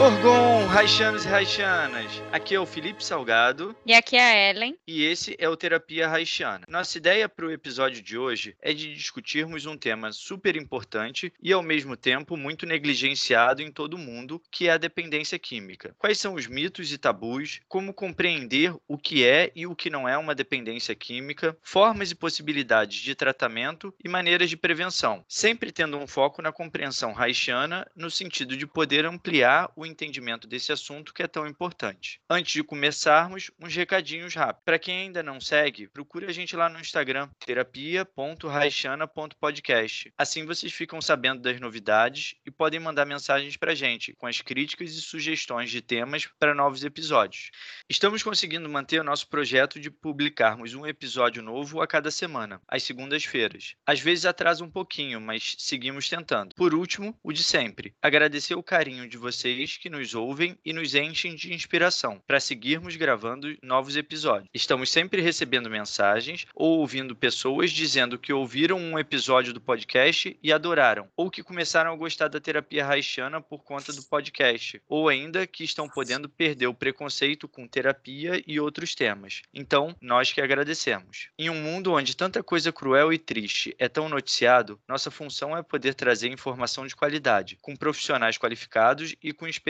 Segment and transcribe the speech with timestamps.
[0.00, 2.22] Orgon, Raixanos e Raixanas!
[2.30, 4.78] Aqui é o Felipe Salgado E aqui é a Ellen.
[4.86, 6.64] e esse é o Terapia Raixana.
[6.68, 11.52] Nossa ideia para o episódio de hoje é de discutirmos um tema super importante e
[11.52, 15.92] ao mesmo tempo muito negligenciado em todo o mundo, que é a dependência química.
[15.98, 20.08] Quais são os mitos e tabus, como compreender o que é e o que não
[20.08, 25.98] é uma dependência química, formas e possibilidades de tratamento e maneiras de prevenção, sempre tendo
[25.98, 31.22] um foco na compreensão haitiana no sentido de poder ampliar o entendimento desse assunto que
[31.22, 32.20] é tão importante.
[32.30, 34.62] Antes de começarmos, uns recadinhos rápidos.
[34.64, 40.12] Para quem ainda não segue, procure a gente lá no Instagram, terapia.raixana.podcast.
[40.16, 44.40] Assim vocês ficam sabendo das novidades e podem mandar mensagens para a gente com as
[44.40, 47.50] críticas e sugestões de temas para novos episódios.
[47.88, 52.82] Estamos conseguindo manter o nosso projeto de publicarmos um episódio novo a cada semana, às
[52.82, 53.74] segundas-feiras.
[53.86, 56.54] Às vezes atrasa um pouquinho, mas seguimos tentando.
[56.54, 60.94] Por último, o de sempre: agradecer o carinho de vocês que nos ouvem e nos
[60.94, 64.48] enchem de inspiração para seguirmos gravando novos episódios.
[64.52, 70.52] Estamos sempre recebendo mensagens ou ouvindo pessoas dizendo que ouviram um episódio do podcast e
[70.52, 75.46] adoraram, ou que começaram a gostar da terapia haitiana por conta do podcast, ou ainda
[75.46, 79.42] que estão podendo perder o preconceito com terapia e outros temas.
[79.54, 81.28] Então, nós que agradecemos.
[81.38, 85.62] Em um mundo onde tanta coisa cruel e triste é tão noticiado, nossa função é
[85.62, 89.67] poder trazer informação de qualidade, com profissionais qualificados e com experiência,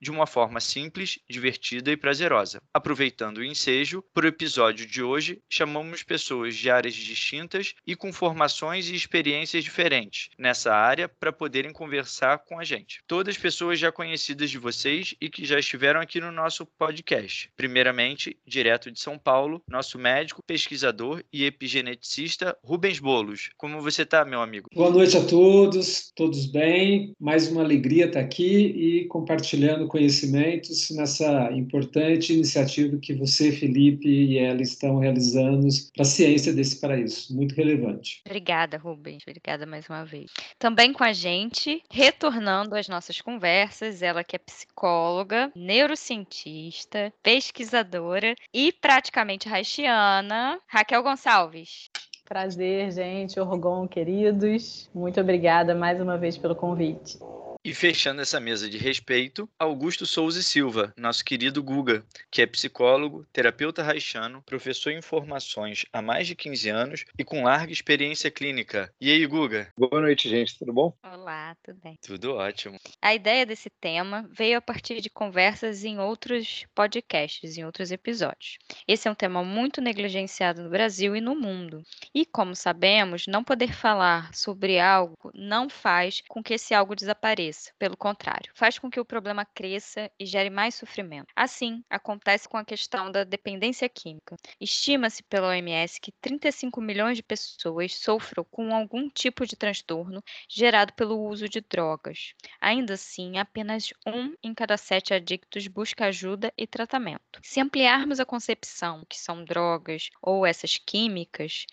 [0.00, 2.60] de uma forma simples, divertida e prazerosa.
[2.72, 8.12] Aproveitando o ensejo, para o episódio de hoje, chamamos pessoas de áreas distintas e com
[8.12, 13.00] formações e experiências diferentes nessa área para poderem conversar com a gente.
[13.06, 17.50] Todas pessoas já conhecidas de vocês e que já estiveram aqui no nosso podcast.
[17.56, 23.50] Primeiramente, direto de São Paulo, nosso médico, pesquisador e epigeneticista Rubens Bolos.
[23.56, 24.68] Como você está, meu amigo?
[24.74, 27.14] Boa noite a todos, todos bem?
[27.18, 34.38] Mais uma alegria estar aqui e compartilhando conhecimentos nessa importante iniciativa que você, Felipe e
[34.38, 37.34] ela estão realizando para a ciência desse paraíso.
[37.34, 38.20] Muito relevante.
[38.26, 39.22] Obrigada, Rubens.
[39.22, 40.32] Obrigada mais uma vez.
[40.58, 48.72] Também com a gente, retornando às nossas conversas, ela que é psicóloga, neurocientista, pesquisadora e
[48.72, 51.90] praticamente haitiana, Raquel Gonçalves.
[52.24, 54.90] Prazer, gente, Orgon, queridos.
[54.92, 57.18] Muito obrigada mais uma vez pelo convite.
[57.64, 62.46] E fechando essa mesa de respeito, Augusto Souza e Silva, nosso querido Guga, que é
[62.46, 68.32] psicólogo, terapeuta haitiano, professor em formações há mais de 15 anos e com larga experiência
[68.32, 68.92] clínica.
[69.00, 69.68] E aí, Guga?
[69.78, 70.58] Boa noite, gente.
[70.58, 70.92] Tudo bom?
[71.04, 71.96] Olá, tudo bem?
[72.04, 72.80] Tudo ótimo.
[73.00, 78.58] A ideia desse tema veio a partir de conversas em outros podcasts, em outros episódios.
[78.88, 81.84] Esse é um tema muito negligenciado no Brasil e no mundo.
[82.12, 87.51] E, como sabemos, não poder falar sobre algo não faz com que esse algo desapareça.
[87.78, 91.32] Pelo contrário, faz com que o problema cresça e gere mais sofrimento.
[91.36, 94.36] Assim, acontece com a questão da dependência química.
[94.60, 100.92] Estima-se pela OMS que 35 milhões de pessoas sofram com algum tipo de transtorno gerado
[100.94, 102.34] pelo uso de drogas.
[102.60, 107.40] Ainda assim, apenas um em cada sete adictos busca ajuda e tratamento.
[107.42, 111.66] Se ampliarmos a concepção que são drogas ou essas químicas,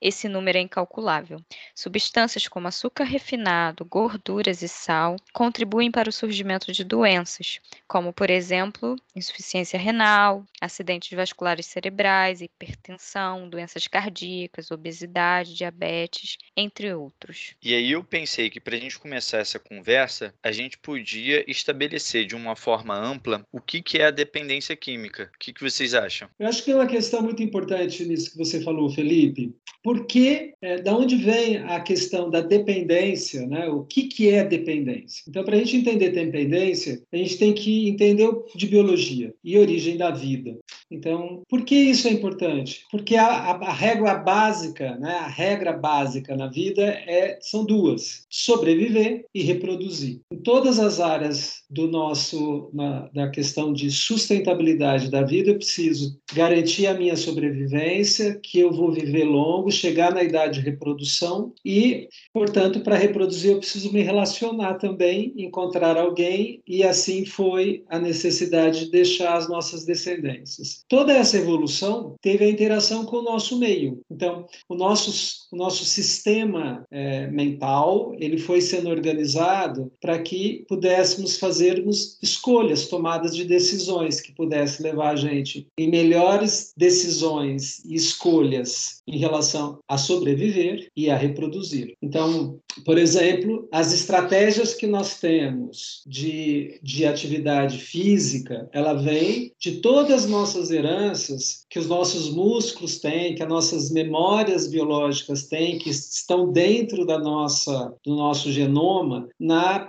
[0.00, 1.40] esse número é incalculável.
[1.74, 8.30] Substâncias como açúcar refinado, gorduras e sal contribuem para o surgimento de doenças, como, por
[8.30, 17.54] exemplo, insuficiência renal, acidentes vasculares cerebrais, hipertensão, doenças cardíacas, obesidade, diabetes, entre outros.
[17.62, 22.26] E aí eu pensei que para a gente começar essa conversa, a gente podia estabelecer
[22.26, 25.30] de uma forma ampla o que, que é a dependência química.
[25.34, 26.28] O que, que vocês acham?
[26.38, 29.54] Eu acho que é uma questão muito importante nisso que você falou, Felipe.
[29.82, 33.68] Porque, é, da onde vem a questão da dependência, né?
[33.68, 35.15] O que, que é dependência?
[35.16, 35.22] Dependência.
[35.28, 39.96] Então, para a gente entender dependência, a gente tem que entender de biologia e origem
[39.96, 40.58] da vida.
[40.90, 42.84] Então, por que isso é importante?
[42.90, 48.24] Porque a, a, a regra básica, né, a regra básica na vida é, são duas:
[48.30, 50.20] sobreviver e reproduzir.
[50.30, 56.18] Em todas as áreas do nosso na, da questão de sustentabilidade da vida, eu preciso
[56.32, 62.08] garantir a minha sobrevivência, que eu vou viver longo, chegar na idade de reprodução e,
[62.32, 68.84] portanto, para reproduzir eu preciso me relacionar também, encontrar alguém e assim foi a necessidade
[68.84, 70.75] de deixar as nossas descendências.
[70.88, 74.00] Toda essa evolução teve a interação com o nosso meio.
[74.10, 81.38] Então, o nosso, o nosso sistema é, mental ele foi sendo organizado para que pudéssemos
[81.38, 89.02] fazermos escolhas, tomadas de decisões que pudessem levar a gente em melhores decisões e escolhas
[89.06, 91.94] em relação a sobreviver e a reproduzir.
[92.02, 99.80] Então, por exemplo, as estratégias que nós temos de, de atividade física, ela vem de
[99.80, 105.78] todas as nossas heranças que os nossos músculos têm, que as nossas memórias biológicas têm,
[105.78, 109.88] que estão dentro da nossa, do nosso genoma, na,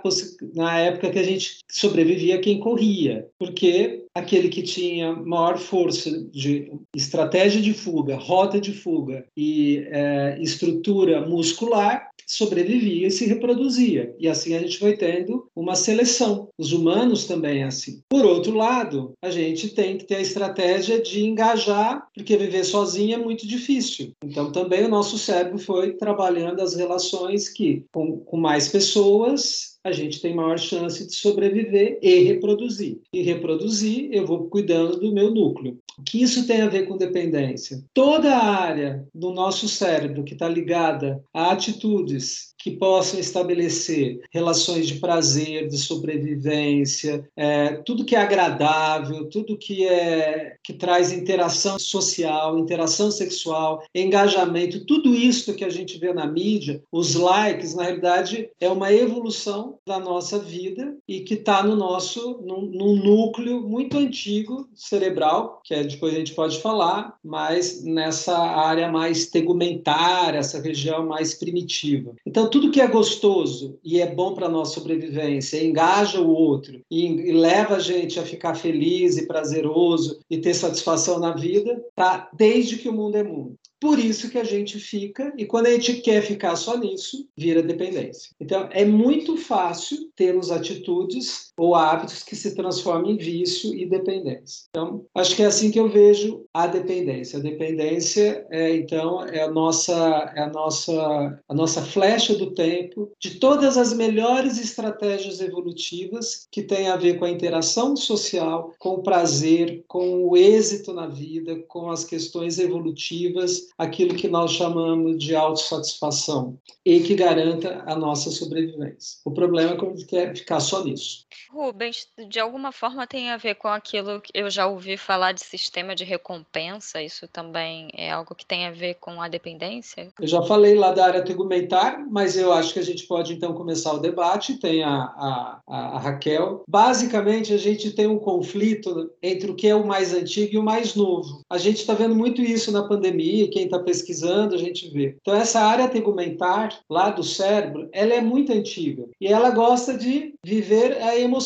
[0.54, 3.26] na época que a gente sobrevivia quem corria.
[3.38, 10.38] Porque aquele que tinha maior força de estratégia de fuga, rota de fuga e é,
[10.40, 14.14] estrutura muscular, sobrevivia e se reproduzia.
[14.18, 16.48] E assim a gente vai tendo uma seleção.
[16.58, 18.02] Os humanos também é assim.
[18.08, 23.14] Por outro lado, a gente tem que ter a estratégia de engajar, porque viver sozinho
[23.14, 24.12] é muito difícil.
[24.22, 29.92] Então também o nosso cérebro foi trabalhando as relações que, com, com mais pessoas, a
[29.92, 32.98] gente tem maior chance de sobreviver e reproduzir.
[33.12, 35.78] E reproduzir, eu vou cuidando do meu núcleo.
[35.98, 37.82] O que isso tem a ver com dependência?
[37.92, 44.88] Toda a área do nosso cérebro que está ligada a atitudes que possam estabelecer relações
[44.88, 51.78] de prazer, de sobrevivência, é, tudo que é agradável, tudo que é que traz interação
[51.78, 57.84] social, interação sexual, engajamento, tudo isso que a gente vê na mídia, os likes, na
[57.84, 63.60] realidade é uma evolução da nossa vida e que está no nosso num, num núcleo
[63.60, 70.34] muito antigo cerebral, que é, depois a gente pode falar, mas nessa área mais tegumentar,
[70.34, 72.14] essa região mais primitiva.
[72.26, 76.80] Então tudo que é gostoso e é bom para a nossa sobrevivência, engaja o outro
[76.90, 81.84] e, e, leva a gente a ficar feliz e prazeroso e ter satisfação na vida,
[81.94, 83.56] tá desde que o mundo é mundo.
[83.80, 87.62] Por isso que a gente fica, e quando a gente quer ficar só nisso, vira
[87.62, 88.32] dependência.
[88.40, 94.66] Então, é muito fácil termos atitudes ou hábitos que se transformam em vício e dependência.
[94.70, 97.38] Então, acho que é assim que eu vejo a dependência.
[97.38, 103.10] A dependência, é, então, é a nossa, é a nossa, a nossa flecha do tempo
[103.20, 108.90] de todas as melhores estratégias evolutivas que têm a ver com a interação social, com
[108.90, 115.18] o prazer, com o êxito na vida, com as questões evolutivas aquilo que nós chamamos
[115.18, 119.18] de autossatisfação e que garanta a nossa sobrevivência.
[119.24, 121.26] O problema é quando quer ficar só nisso.
[121.50, 125.42] Rubens, de alguma forma tem a ver com aquilo que eu já ouvi falar de
[125.42, 130.08] sistema de recompensa, isso também é algo que tem a ver com a dependência?
[130.20, 133.54] Eu já falei lá da área tegumentar, mas eu acho que a gente pode então
[133.54, 134.58] começar o debate.
[134.58, 136.62] Tem a, a, a Raquel.
[136.68, 140.62] Basicamente, a gente tem um conflito entre o que é o mais antigo e o
[140.62, 141.42] mais novo.
[141.50, 145.16] A gente está vendo muito isso na pandemia, quem está pesquisando, a gente vê.
[145.20, 150.34] Então, essa área tegumentar, lá do cérebro, ela é muito antiga e ela gosta de
[150.44, 151.37] viver a emoção.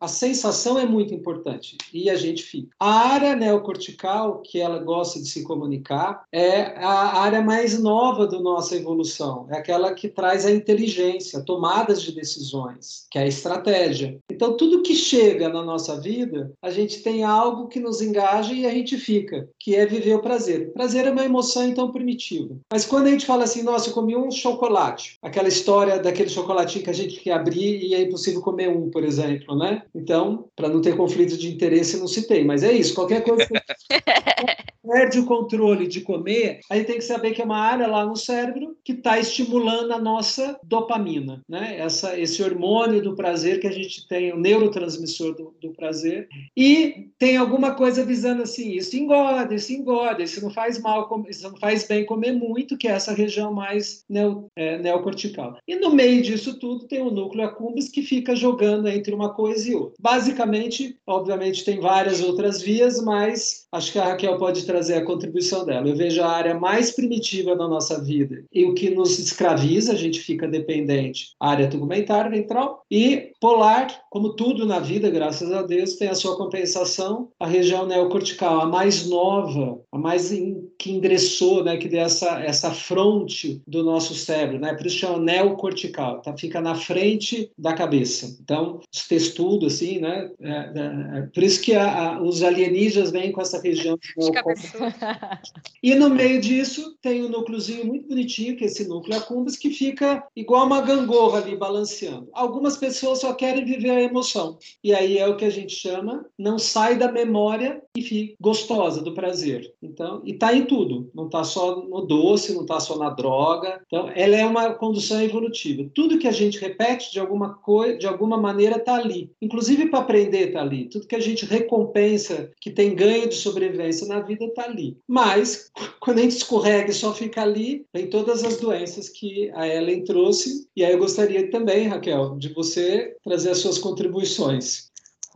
[0.00, 2.68] A sensação é muito importante e a gente fica.
[2.78, 8.38] A área neocortical, que ela gosta de se comunicar, é a área mais nova da
[8.40, 9.46] nossa evolução.
[9.50, 14.18] É aquela que traz a inteligência, tomadas de decisões, que é a estratégia.
[14.30, 18.66] Então, tudo que chega na nossa vida, a gente tem algo que nos engaja e
[18.66, 20.68] a gente fica, que é viver o prazer.
[20.68, 22.56] O prazer é uma emoção emoção então primitiva.
[22.70, 26.84] Mas quando a gente fala assim, nossa, eu comi um chocolate, aquela história daquele chocolatinho
[26.84, 29.82] que a gente quer abrir e é impossível comer um, por exemplo, né?
[29.94, 33.46] Então, para não ter conflito de interesse, não citei, mas é isso, qualquer coisa
[34.88, 38.06] perde o controle de comer, a gente tem que saber que é uma área lá
[38.06, 41.76] no cérebro que está estimulando a nossa dopamina, né?
[41.78, 47.08] Essa, esse hormônio do prazer que a gente tem, o neurotransmissor do, do prazer, e
[47.18, 51.58] tem alguma coisa visando assim, isso engorda, isso engorda, isso não faz mal, isso não
[51.58, 55.58] faz bem comer muito, que é essa região mais neo, é, neocortical.
[55.66, 59.68] E no meio disso tudo tem o núcleo accumbens que fica jogando entre uma coisa
[59.70, 59.94] e outra.
[60.00, 65.64] Basicamente, obviamente tem várias outras vias, mas acho que a Raquel pode trazer a contribuição
[65.64, 65.88] dela.
[65.88, 69.96] Eu vejo a área mais primitiva da nossa vida e o que nos escraviza, a
[69.96, 75.62] gente fica dependente, a área tegumentar, ventral, e polar, como tudo na vida, graças a
[75.62, 80.90] Deus, tem a sua compensação, a região neocortical, a mais nova, a mais in, que
[80.90, 84.74] ingressou, né, que deu essa, essa fronte do nosso cérebro, né?
[84.74, 86.36] Por isso chama neocortical, tá?
[86.36, 88.36] Fica na frente da cabeça.
[88.42, 90.30] Então, os textudos, assim, né?
[90.40, 93.98] É, é, é, por isso que a, a, os alienígenas vêm com essa região
[95.82, 99.70] E no meio disso tem um núcleozinho muito bonitinho, que é esse núcleo accumbens, que
[99.70, 102.28] fica igual uma gangorra ali balanceando.
[102.32, 104.58] Algumas pessoas só querem viver a emoção.
[104.82, 109.02] E aí é o que a gente chama, não sai da memória e fica gostosa
[109.02, 109.72] do prazer.
[109.82, 113.80] Então, e tá em tudo, não tá só no doce, não tá só na droga.
[113.86, 115.88] Então, ela é uma condução evolutiva.
[115.94, 119.30] Tudo que a gente repete de alguma coisa, de alguma maneira tá ali.
[119.40, 120.88] Inclusive para aprender tá ali.
[120.88, 124.96] Tudo que a gente recompensa, que tem ganho de sobrevivência na vida tá ali.
[125.06, 129.66] Mas quando a gente escorrega e só fica ali, tem todas as doenças que a
[129.66, 130.68] Ellen trouxe.
[130.76, 134.87] E aí eu gostaria também, Raquel, de você trazer as suas contribuições.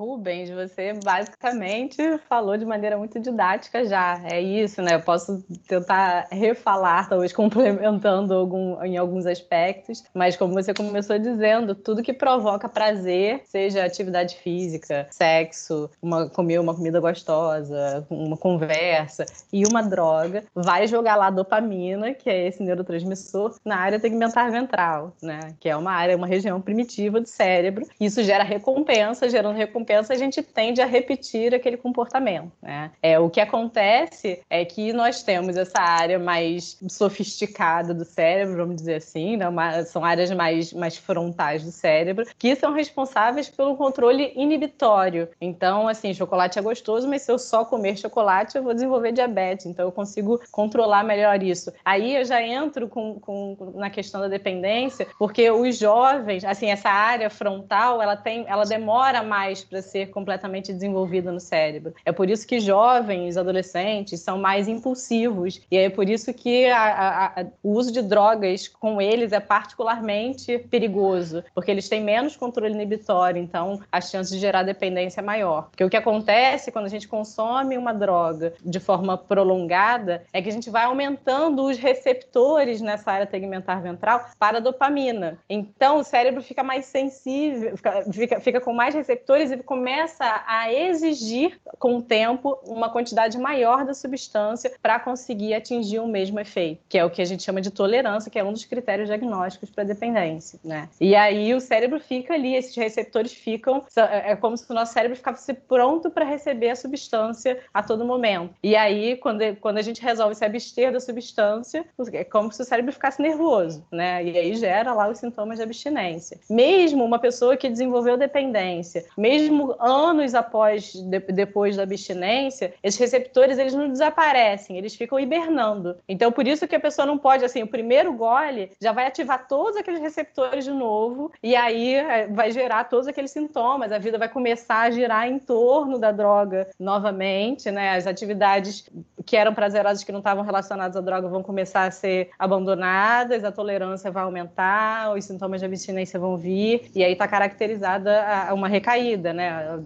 [0.02, 1.96] Rubens, você basicamente
[2.28, 4.20] falou de maneira muito didática já.
[4.24, 4.96] É isso, né?
[4.96, 11.74] Eu posso tentar refalar, talvez complementando algum, em alguns aspectos, mas como você começou dizendo,
[11.74, 19.24] tudo que provoca prazer, seja atividade física, sexo, uma, comer uma comida gostosa, uma conversa
[19.52, 25.12] e uma droga, vai jogar lá dopamina, que é esse neurotransmissor, na área tegmentar ventral,
[25.22, 25.54] né?
[25.60, 27.86] Que é uma área, uma região primitiva do cérebro.
[28.00, 32.50] Isso gera recompensa, gerando recompensa recompensa, a gente tende a repetir aquele comportamento.
[32.62, 32.90] Né?
[33.02, 38.76] É, o que acontece é que nós temos essa área mais sofisticada do cérebro, vamos
[38.76, 39.48] dizer assim, né?
[39.48, 45.28] Uma, são áreas mais, mais frontais do cérebro, que são responsáveis pelo controle inibitório.
[45.40, 49.66] Então, assim, chocolate é gostoso, mas se eu só comer chocolate, eu vou desenvolver diabetes.
[49.66, 51.72] Então, eu consigo controlar melhor isso.
[51.84, 56.88] Aí eu já entro com, com, na questão da dependência, porque os jovens, assim, essa
[56.88, 61.94] área frontal, ela tem, ela demora mais para ser completamente desenvolvida no cérebro.
[62.04, 66.78] É por isso que jovens, adolescentes são mais impulsivos e é por isso que a,
[66.78, 72.36] a, a, o uso de drogas com eles é particularmente perigoso, porque eles têm menos
[72.36, 75.70] controle inibitório, então a chance de gerar dependência é maior.
[75.70, 80.50] Porque o que acontece quando a gente consome uma droga de forma prolongada é que
[80.50, 85.38] a gente vai aumentando os receptores nessa área tegmentar ventral para dopamina.
[85.48, 90.72] Então o cérebro fica mais sensível, fica, fica, fica com mais receptores e começa a
[90.72, 96.82] exigir, com o tempo, uma quantidade maior da substância para conseguir atingir o mesmo efeito,
[96.88, 99.70] que é o que a gente chama de tolerância, que é um dos critérios diagnósticos
[99.70, 100.88] para dependência, né?
[101.00, 104.92] E aí o cérebro fica ali, esses receptores ficam, é, é como se o nosso
[104.92, 108.54] cérebro ficasse pronto para receber a substância a todo momento.
[108.62, 112.64] E aí, quando, quando a gente resolve se abster da substância, é como se o
[112.64, 114.24] cérebro ficasse nervoso, né?
[114.24, 116.38] E aí gera lá os sintomas de abstinência.
[116.48, 122.98] Mesmo uma pessoa que desenvolveu dependência, mesmo mesmo anos após de, depois da abstinência, esses
[122.98, 125.96] receptores eles não desaparecem, eles ficam hibernando.
[126.08, 129.46] Então por isso que a pessoa não pode assim, o primeiro gole já vai ativar
[129.46, 134.18] todos aqueles receptores de novo e aí é, vai gerar todos aqueles sintomas, a vida
[134.18, 137.96] vai começar a girar em torno da droga novamente, né?
[137.96, 138.88] As atividades
[139.24, 143.52] que eram prazerosas que não estavam relacionadas à droga vão começar a ser abandonadas, a
[143.52, 149.32] tolerância vai aumentar, os sintomas de abstinência vão vir e aí está caracterizada uma recaída,
[149.32, 149.41] né?
[149.42, 149.76] Né?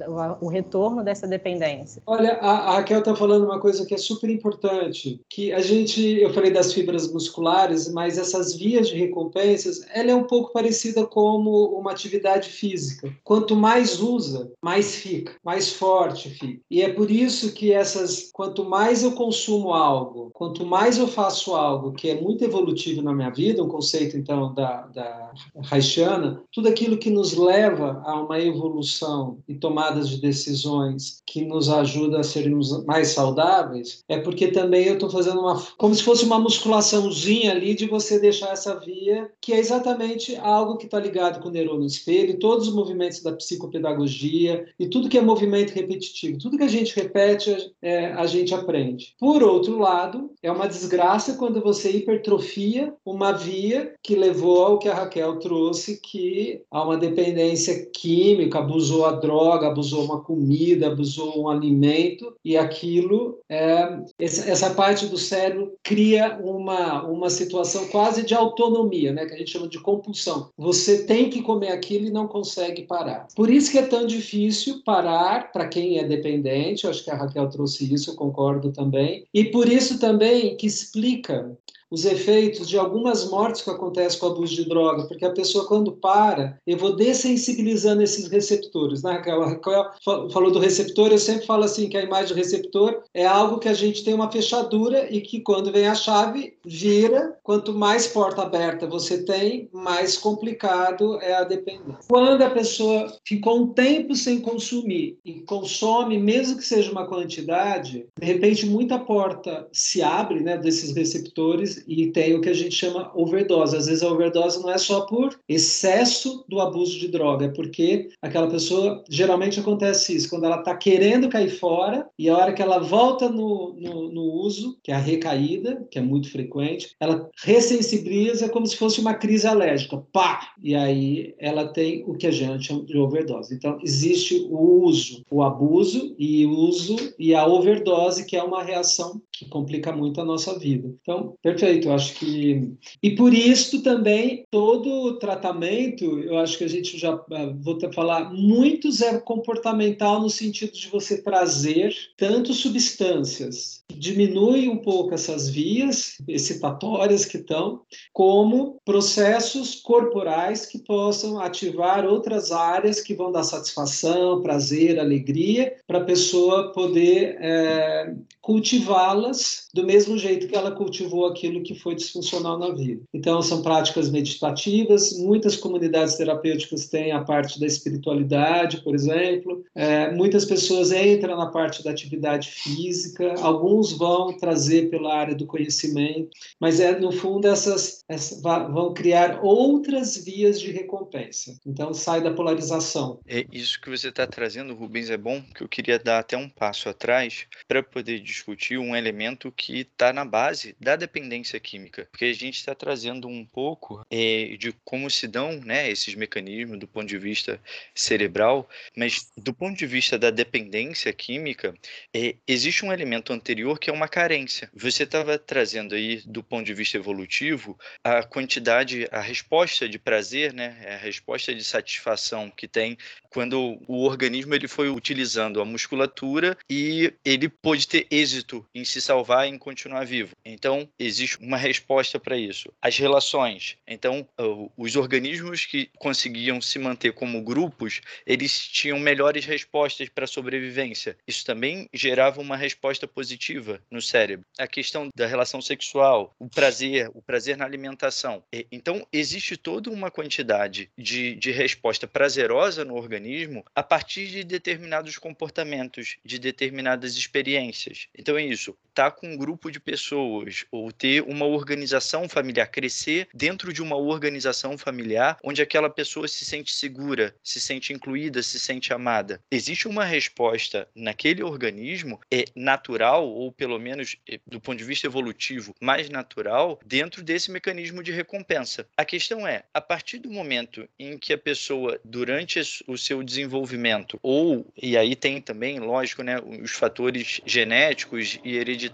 [0.41, 2.03] O, o retorno dessa dependência.
[2.07, 6.01] Olha, a, a Raquel está falando uma coisa que é super importante, que a gente,
[6.03, 11.07] eu falei das fibras musculares, mas essas vias de recompensas, ela é um pouco parecida
[11.07, 13.13] como uma atividade física.
[13.25, 16.61] Quanto mais usa, mais fica, mais forte fica.
[16.71, 21.55] E é por isso que essas, quanto mais eu consumo algo, quanto mais eu faço
[21.55, 25.33] algo que é muito evolutivo na minha vida, um conceito então da, da
[25.71, 31.69] Haitiana, tudo aquilo que nos leva a uma evolução e tomadas de decisões que nos
[31.69, 35.62] ajuda a sermos mais saudáveis, é porque também eu estou fazendo uma.
[35.76, 40.76] como se fosse uma musculaçãozinha ali de você deixar essa via, que é exatamente algo
[40.76, 45.19] que está ligado com o neurônio espelho, todos os movimentos da psicopedagogia e tudo que
[45.19, 49.15] é movimento repetitivo, tudo que a gente repete, é, a gente aprende.
[49.19, 54.88] Por outro lado, é uma desgraça quando você hipertrofia uma via que levou ao que
[54.88, 61.40] a Raquel trouxe, que há uma dependência química, abusou a droga, abusou uma comida, abusou
[61.40, 68.35] um alimento e aquilo é, essa parte do cérebro cria uma, uma situação quase de
[68.35, 70.50] autonomia, né, que a gente chama de compulsão.
[70.57, 73.26] Você tem que comer aquilo e não consegue parar.
[73.35, 77.16] Por isso que é tão difícil parar para quem é dependente, eu acho que a
[77.16, 81.57] Raquel trouxe isso, eu concordo também, e por isso também que explica
[81.90, 85.66] os efeitos de algumas mortes que acontecem com o abuso de droga, porque a pessoa,
[85.66, 89.02] quando para, eu vou dessensibilizando esses receptores.
[89.02, 89.12] Né?
[89.12, 93.25] A Raquel falou do receptor, eu sempre falo assim que a imagem do receptor é
[93.25, 97.37] algo que a gente tem uma fechadura e que quando vem a chave, vira.
[97.43, 102.00] Quanto mais porta aberta você tem, mais complicado é a dependência.
[102.09, 108.07] Quando a pessoa ficou um tempo sem consumir e consome, mesmo que seja uma quantidade,
[108.19, 112.75] de repente muita porta se abre né, desses receptores e tem o que a gente
[112.75, 113.76] chama overdose.
[113.76, 118.09] Às vezes a overdose não é só por excesso do abuso de droga, é porque
[118.21, 122.62] aquela pessoa, geralmente acontece isso, quando ela está querendo cair fora e a hora que
[122.62, 127.28] ela volta no, no, no uso, que é a recaída, que é muito frequente, ela
[127.42, 130.52] ressensibiliza como se fosse uma crise alérgica, pá!
[130.62, 133.54] E aí ela tem o que a gente chama de overdose.
[133.54, 138.62] Então, existe o uso, o abuso e o uso e a overdose, que é uma
[138.62, 140.92] reação que complica muito a nossa vida.
[141.02, 142.73] Então, perfeito, eu acho que.
[143.03, 147.79] E por isso também, todo o tratamento, eu acho que a gente já ah, vou
[147.93, 155.15] falar, muito zero comportamental no sentido de você trazer tanto substâncias que diminuem um pouco
[155.15, 157.83] essas vias excitatórias que estão,
[158.13, 165.99] como processos corporais que possam ativar outras áreas que vão dar satisfação, prazer, alegria, para
[165.99, 168.15] a pessoa poder é,
[168.47, 173.03] cultivá-las do mesmo jeito que ela cultivou aquilo que foi disfuncional na vida.
[173.12, 180.12] Então, são práticas meditativas, muitas comunidades terapêuticas têm a parte da espiritualidade, por exemplo, é,
[180.12, 186.31] muitas pessoas entram na parte da atividade física, alguns vão trazer pela área do conhecimento,
[186.61, 191.59] mas é no fundo essas, essas vão criar outras vias de recompensa.
[191.67, 193.19] Então, sai da polarização.
[193.26, 196.49] É isso que você está trazendo, Rubens, é bom, que eu queria dar até um
[196.49, 202.26] passo atrás para poder discutir um elemento que está na base da dependência química, porque
[202.26, 206.87] a gente está trazendo um pouco é, de como se dão né, esses mecanismos do
[206.87, 207.61] ponto de vista
[207.95, 211.75] cerebral, mas do ponto de vista da dependência química,
[212.14, 214.71] é, existe um elemento anterior que é uma carência.
[214.75, 220.52] Você estava trazendo aí, do ponto de vista evolutivo, a quantidade, a resposta de prazer,
[220.52, 222.99] né, a resposta de satisfação que tem
[223.31, 229.00] quando o organismo ele foi utilizando a musculatura e ele pôde ter êxito em se
[229.00, 230.35] salvar e em continuar vivo.
[230.45, 232.73] Então, existe uma resposta para isso.
[232.80, 233.76] As relações.
[233.86, 234.28] Então,
[234.76, 241.17] os organismos que conseguiam se manter como grupos, eles tinham melhores respostas para a sobrevivência.
[241.26, 244.47] Isso também gerava uma resposta positiva no cérebro.
[244.58, 248.43] A questão da relação sexual, o prazer, o prazer na alimentação.
[248.71, 254.45] Então, existe toda uma quantidade de, de resposta prazerosa no organismo organismo a partir de
[254.45, 258.08] determinados comportamentos, de determinadas experiências.
[258.17, 262.67] Então é isso, estar tá com um grupo de pessoas ou ter uma organização familiar,
[262.67, 268.43] crescer dentro de uma organização familiar onde aquela pessoa se sente segura, se sente incluída,
[268.43, 269.41] se sente amada.
[269.50, 275.06] Existe uma resposta naquele organismo é natural ou pelo menos é, do ponto de vista
[275.06, 278.89] evolutivo mais natural dentro desse mecanismo de recompensa.
[278.97, 284.19] A questão é, a partir do momento em que a pessoa durante o seu desenvolvimento,
[284.23, 288.86] ou, e aí tem também, lógico, né, os fatores genéticos e hereditários,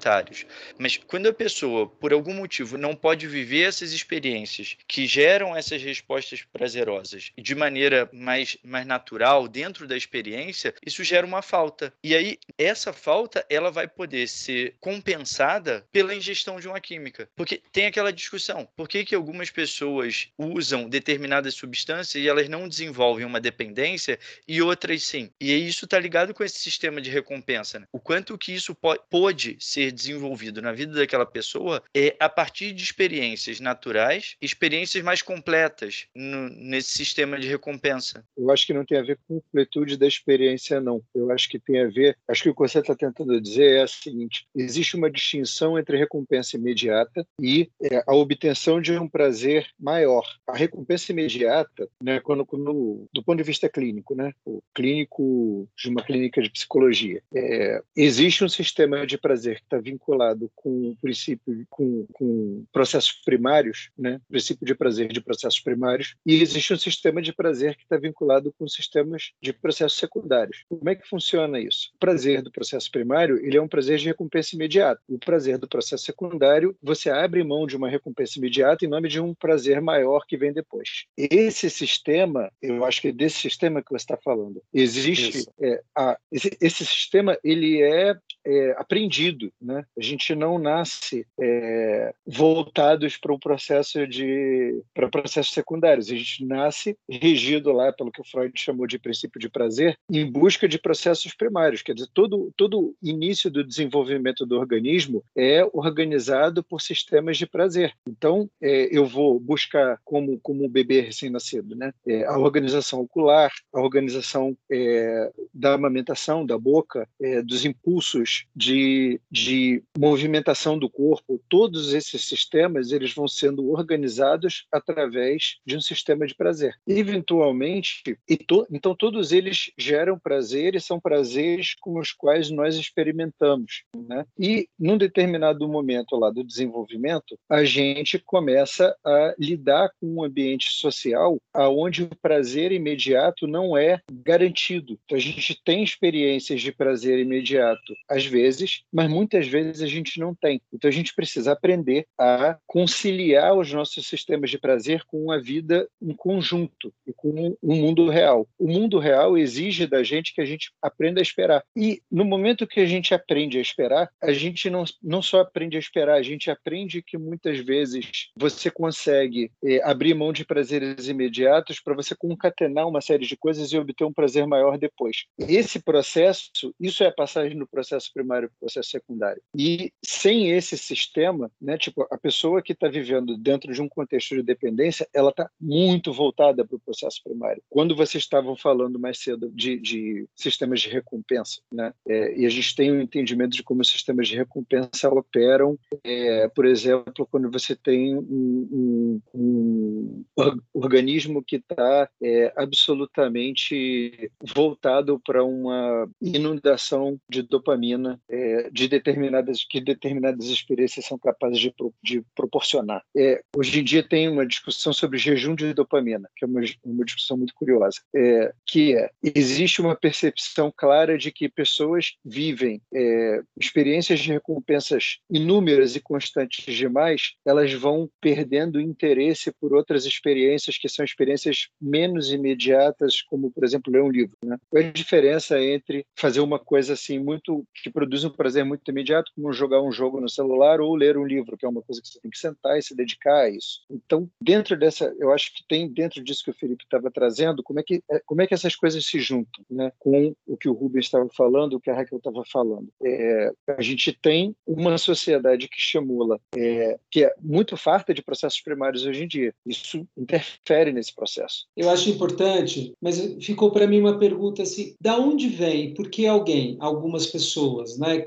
[0.79, 5.83] mas quando a pessoa, por algum motivo, não pode viver essas experiências que geram essas
[5.83, 11.93] respostas prazerosas de maneira mais, mais natural dentro da experiência, isso gera uma falta.
[12.03, 17.29] E aí, essa falta, ela vai poder ser compensada pela ingestão de uma química.
[17.37, 22.69] Porque tem aquela discussão, por que, que algumas pessoas usam determinadas substâncias e elas não
[22.69, 25.31] desenvolvem uma dependência e outras sim.
[25.41, 27.81] E isso está ligado com esse sistema de recompensa.
[27.81, 27.87] Né?
[27.93, 32.83] O quanto que isso pode ser desenvolvido na vida daquela pessoa é a partir de
[32.83, 38.25] experiências naturais, experiências mais completas no, nesse sistema de recompensa.
[38.37, 41.03] Eu acho que não tem a ver com completude da experiência, não.
[41.15, 42.17] Eu acho que tem a ver.
[42.29, 45.97] Acho que o que você está tentando dizer é o seguinte: existe uma distinção entre
[45.97, 50.25] recompensa imediata e é, a obtenção de um prazer maior.
[50.47, 54.33] A recompensa imediata, né, quando, quando do ponto de vista clínico, né?
[54.45, 57.23] O clínico de uma clínica de psicologia.
[57.35, 63.91] É, existe um sistema de prazer está vinculado com o princípio, com, com processos primários,
[63.97, 64.21] né?
[64.29, 68.53] princípio de prazer de processos primários, e existe um sistema de prazer que está vinculado
[68.59, 70.65] com sistemas de processos secundários.
[70.69, 71.91] Como é que funciona isso?
[71.95, 75.01] O prazer do processo primário ele é um prazer de recompensa imediata.
[75.09, 79.21] O prazer do processo secundário, você abre mão de uma recompensa imediata em nome de
[79.21, 81.07] um prazer maior que vem depois.
[81.17, 86.19] Esse sistema, eu acho que é desse sistema que você está falando, existe é, a,
[86.31, 89.85] esse, esse, sistema ele é, é, aprendido, né?
[89.97, 96.11] A gente não nasce é, voltados para o processo de para processos secundários.
[96.11, 100.31] A gente nasce regido lá pelo que o Freud chamou de princípio de prazer, em
[100.31, 101.83] busca de processos primários.
[101.83, 107.93] Quer dizer, todo todo início do desenvolvimento do organismo é organizado por sistemas de prazer.
[108.07, 111.93] Então, é, eu vou buscar como como um bebê recém-nascido, né?
[112.07, 119.21] É, a organização ocular, a organização é, da amamentação, da boca, é, dos impulsos de,
[119.31, 119.52] de
[119.99, 126.35] movimentação do corpo, todos esses sistemas eles vão sendo organizados através de um sistema de
[126.35, 126.75] prazer.
[126.87, 132.77] Eventualmente, e to, então todos eles geram prazer e são prazeres com os quais nós
[132.77, 133.85] experimentamos.
[133.95, 134.25] Né?
[134.39, 140.71] E num determinado momento lá do desenvolvimento, a gente começa a lidar com um ambiente
[140.71, 144.99] social aonde o prazer imediato não é garantido.
[145.05, 150.19] Então a gente tem experiências de prazer imediato, às vezes, mas muitas vezes a gente
[150.19, 150.61] não tem.
[150.73, 155.89] Então a gente precisa aprender a conciliar os nossos sistemas de prazer com a vida
[156.01, 158.47] em conjunto e com o mundo real.
[158.59, 161.63] O mundo real exige da gente que a gente aprenda a esperar.
[161.77, 165.77] E no momento que a gente aprende a esperar, a gente não, não só aprende
[165.77, 171.09] a esperar, a gente aprende que muitas vezes você consegue é, abrir mão de prazeres
[171.09, 175.25] imediatos para você concatenar uma série de coisas e obter um prazer maior depois.
[175.39, 179.32] Esse processo, isso é a passagem do processo primário para o processo secundário.
[179.57, 184.35] E sem esse sistema, né, tipo, a pessoa que está vivendo dentro de um contexto
[184.35, 187.63] de dependência, ela está muito voltada para o processo primário.
[187.69, 192.49] Quando vocês estavam falando mais cedo de, de sistemas de recompensa, né, é, e a
[192.49, 197.51] gente tem um entendimento de como os sistemas de recompensa operam, é, por exemplo, quando
[197.51, 200.25] você tem um, um, um
[200.73, 209.81] organismo que está é, absolutamente voltado para uma inundação de dopamina é, de determinadas que
[209.81, 213.03] determinadas experiências são capazes de, de proporcionar.
[213.17, 217.05] É, hoje em dia tem uma discussão sobre jejum de dopamina, que é uma, uma
[217.05, 223.43] discussão muito curiosa, é, que é existe uma percepção clara de que pessoas vivem é,
[223.59, 230.89] experiências de recompensas inúmeras e constantes demais, elas vão perdendo interesse por outras experiências que
[230.89, 234.37] são experiências menos imediatas, como por exemplo ler um livro.
[234.45, 234.57] Né?
[234.69, 238.91] Qual é a diferença entre fazer uma coisa assim muito que produz um prazer muito
[238.91, 239.02] imediato,
[239.35, 242.09] como jogar um jogo no celular ou ler um livro, que é uma coisa que
[242.09, 243.81] você tem que sentar e se dedicar a isso.
[243.91, 247.81] Então, dentro dessa, eu acho que tem dentro disso que o Felipe estava trazendo, como
[247.81, 249.93] é que é, como é que essas coisas se juntam, né?
[249.99, 252.89] Com o que o Rubens estava falando, o que a Raquel estava falando.
[253.03, 258.61] É, a gente tem uma sociedade que estimula, é, que é muito farta de processos
[258.61, 259.55] primários hoje em dia.
[259.67, 261.67] Isso interfere nesse processo.
[261.77, 265.95] Eu acho importante, mas ficou para mim uma pergunta assim: da onde vem?
[265.95, 268.21] Por que alguém, algumas pessoas, né?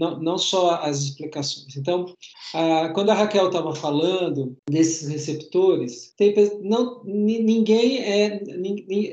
[0.00, 1.76] Não, não só as explicações.
[1.76, 2.06] Então,
[2.94, 8.40] quando a Raquel estava falando desses receptores, tem, não, ninguém é.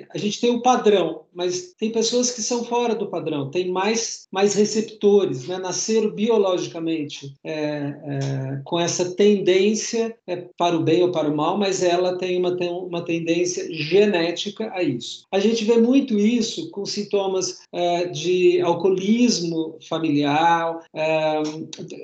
[0.09, 3.69] a gente tem o um padrão, mas tem pessoas que são fora do padrão, tem
[3.69, 5.59] mais, mais receptores, né?
[5.59, 11.55] nasceram biologicamente é, é, com essa tendência é, para o bem ou para o mal,
[11.55, 15.25] mas ela tem uma, tem uma tendência genética a isso.
[15.31, 21.41] A gente vê muito isso com sintomas é, de alcoolismo familiar, é,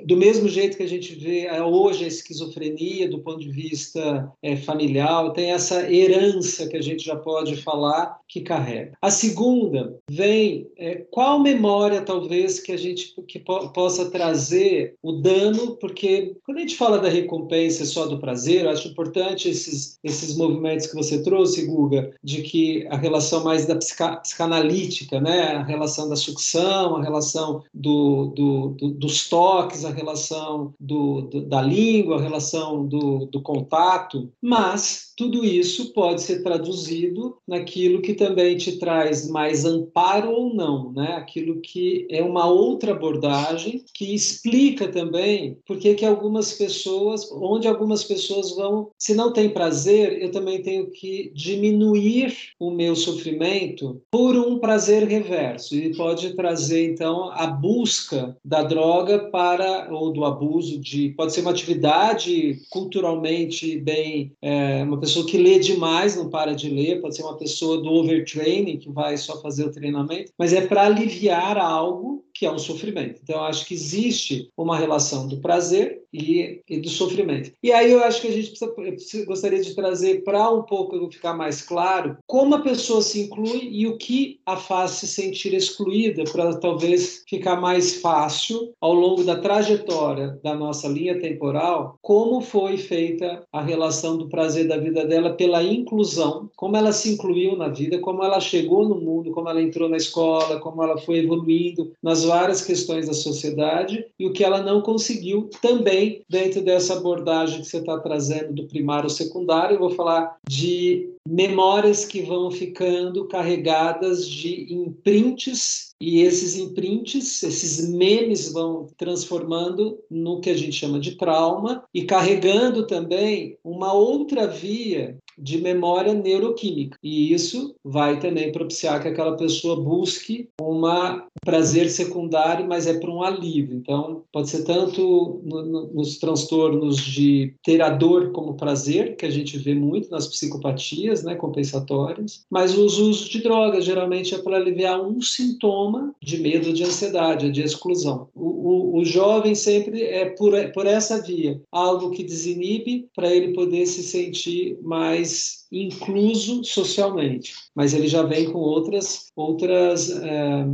[0.04, 4.32] do mesmo jeito que a gente vê é, hoje a esquizofrenia do ponto de vista
[4.64, 8.92] familiar, tem essa herança que a gente já pode falar que carrega.
[9.00, 15.12] A segunda vem é, qual memória talvez que a gente que po possa trazer o
[15.12, 19.98] dano, porque quando a gente fala da recompensa só do prazer, eu acho importante esses
[20.02, 25.54] esses movimentos que você trouxe, Guga, de que a relação mais da psica, psicanalítica, né,
[25.54, 31.60] a relação da sucção, a relação do, do, do dos toques, a relação do, da
[31.60, 38.78] língua, a relação do, contato, mas tudo isso pode ser traduzido naquilo que também te
[38.78, 41.12] traz mais amparo ou não, né?
[41.12, 48.02] Aquilo que é uma outra abordagem que explica também por que algumas pessoas, onde algumas
[48.02, 54.36] pessoas vão, se não tem prazer, eu também tenho que diminuir o meu sofrimento por
[54.36, 60.78] um prazer reverso e pode trazer então a busca da droga para ou do abuso
[60.78, 66.54] de pode ser uma atividade culturalmente bem é, uma pessoa que lê demais não para
[66.54, 70.52] de ler pode ser uma pessoa do overtraining que vai só fazer o treinamento mas
[70.52, 73.20] é para aliviar algo que é um sofrimento.
[73.22, 77.52] Então, eu acho que existe uma relação do prazer e, e do sofrimento.
[77.62, 78.52] E aí eu acho que a gente
[78.84, 83.68] precisa, gostaria de trazer para um pouco ficar mais claro como a pessoa se inclui
[83.70, 88.43] e o que a faz se sentir excluída, para talvez ficar mais fácil
[88.80, 94.66] ao longo da trajetória da nossa linha temporal, como foi feita a relação do prazer
[94.68, 98.96] da vida dela pela inclusão, como ela se incluiu na vida, como ela chegou no
[98.96, 104.04] mundo, como ela entrou na escola, como ela foi evoluindo nas várias questões da sociedade
[104.18, 108.66] e o que ela não conseguiu também dentro dessa abordagem que você está trazendo do
[108.66, 109.76] primário ao secundário.
[109.76, 117.88] Eu vou falar de memórias que vão ficando carregadas de imprints e esses imprints, esses
[117.88, 124.46] memes vão transformando no que a gente chama de trauma e carregando também uma outra
[124.46, 126.98] via de memória neuroquímica.
[127.02, 133.10] E isso vai também propiciar que aquela pessoa busque uma prazer secundário, mas é para
[133.10, 133.76] um alívio.
[133.76, 139.26] Então, pode ser tanto no, no, nos transtornos de ter a dor como prazer, que
[139.26, 144.38] a gente vê muito nas psicopatias, né, compensatórias, mas os usos de drogas geralmente é
[144.38, 148.28] para aliviar um sintoma de medo, de ansiedade, de exclusão.
[148.34, 153.52] O, o, o jovem sempre é por, por essa via, algo que desinibe para ele
[153.52, 155.23] poder se sentir mais
[155.70, 160.66] incluso socialmente, mas ele já vem com outras outras é,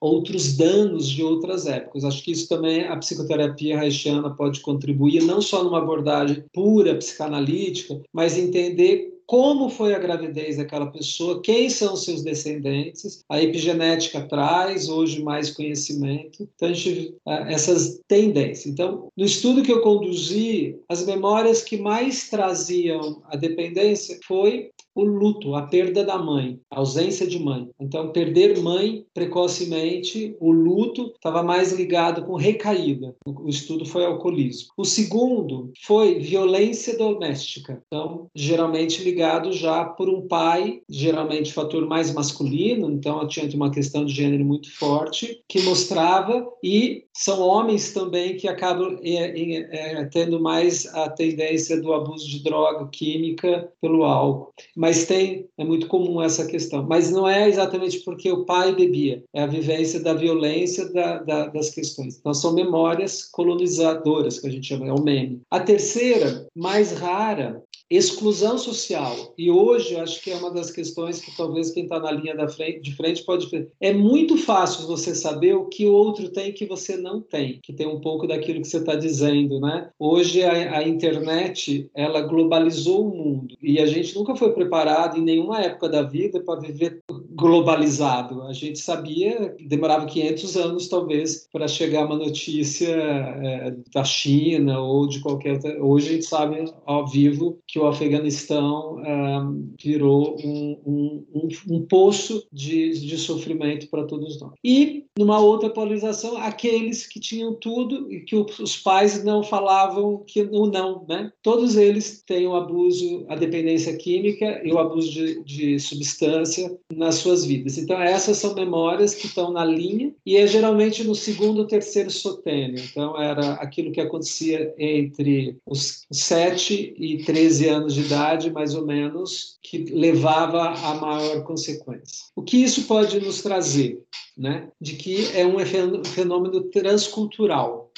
[0.00, 2.04] outros danos de outras épocas.
[2.04, 8.00] Acho que isso também a psicoterapia haitiana pode contribuir, não só numa abordagem pura psicanalítica,
[8.12, 13.24] mas entender como foi a gravidez daquela pessoa, quem são seus descendentes.
[13.28, 16.48] A epigenética traz hoje mais conhecimento.
[16.54, 17.14] Então, a gente,
[17.48, 18.66] essas tendências.
[18.66, 25.04] Então, no estudo que eu conduzi, as memórias que mais traziam a dependência foi o
[25.04, 27.68] luto, a perda da mãe, a ausência de mãe.
[27.80, 33.14] Então, perder mãe precocemente, o luto estava mais ligado com recaída.
[33.26, 34.68] O estudo foi alcoolismo.
[34.76, 37.82] O segundo foi violência doméstica.
[37.86, 44.04] Então, geralmente ligado já por um pai, geralmente fator mais masculino, então tinha uma questão
[44.04, 50.40] de gênero muito forte, que mostrava, e são homens também que acabam é, é, tendo
[50.40, 54.52] mais a tendência do abuso de droga química pelo álcool
[54.84, 56.86] mas tem, é muito comum essa questão.
[56.86, 61.46] Mas não é exatamente porque o pai bebia, é a vivência da violência da, da,
[61.46, 62.18] das questões.
[62.18, 65.40] Então, são memórias colonizadoras, que a gente chama, é o meme.
[65.50, 67.62] A terceira, mais rara,
[67.96, 69.34] exclusão social.
[69.36, 72.48] E hoje, acho que é uma das questões que talvez quem está na linha da
[72.48, 73.68] frente, de frente pode.
[73.80, 77.72] É muito fácil você saber o que o outro tem que você não tem, que
[77.72, 79.90] tem um pouco daquilo que você está dizendo, né?
[79.98, 85.22] Hoje a, a, internet ela globalizou o mundo e a gente nunca foi preparado em
[85.22, 87.00] nenhuma época da vida para viver
[87.34, 88.42] globalizado.
[88.42, 94.80] A gente sabia que demorava 500 anos talvez para chegar uma notícia é, da China
[94.80, 95.84] ou de qualquer outra.
[95.84, 101.82] Hoje a gente sabe ao vivo que o Afeganistão um, virou um, um, um, um
[101.82, 104.52] poço de, de sofrimento para todos nós.
[104.62, 110.42] E, numa outra polarização, aqueles que tinham tudo e que os pais não falavam que
[110.42, 111.32] o não, né?
[111.42, 117.23] Todos eles têm o abuso, a dependência química e o abuso de, de substância nas
[117.24, 117.78] suas vidas.
[117.78, 122.10] Então, essas são memórias que estão na linha e é geralmente no segundo ou terceiro
[122.10, 122.84] sotênio.
[122.84, 128.86] Então, era aquilo que acontecia entre os 7 e 13 anos de idade, mais ou
[128.86, 132.26] menos, que levava a maior consequência.
[132.36, 134.02] O que isso pode nos trazer?
[134.36, 134.68] Né?
[134.80, 135.58] De que é um
[136.04, 137.90] fenômeno transcultural.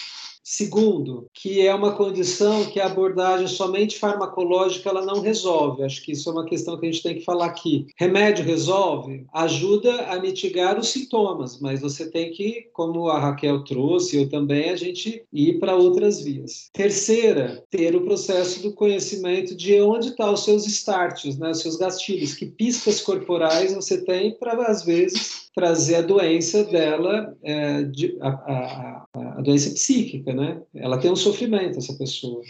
[0.48, 5.82] Segundo, que é uma condição que a abordagem somente farmacológica ela não resolve.
[5.82, 7.88] Acho que isso é uma questão que a gente tem que falar aqui.
[7.98, 9.26] Remédio resolve?
[9.34, 14.70] Ajuda a mitigar os sintomas, mas você tem que, como a Raquel trouxe, eu também,
[14.70, 16.70] a gente ir para outras vias.
[16.72, 21.60] Terceira, ter o processo do conhecimento de onde estão tá os seus starts, né, os
[21.60, 27.82] seus gastilhos, que pistas corporais você tem para, às vezes, trazer a doença dela, é,
[27.84, 30.60] de, a, a, a, doença psíquica, né?
[30.74, 32.42] Ela tem um sofrimento, essa pessoa.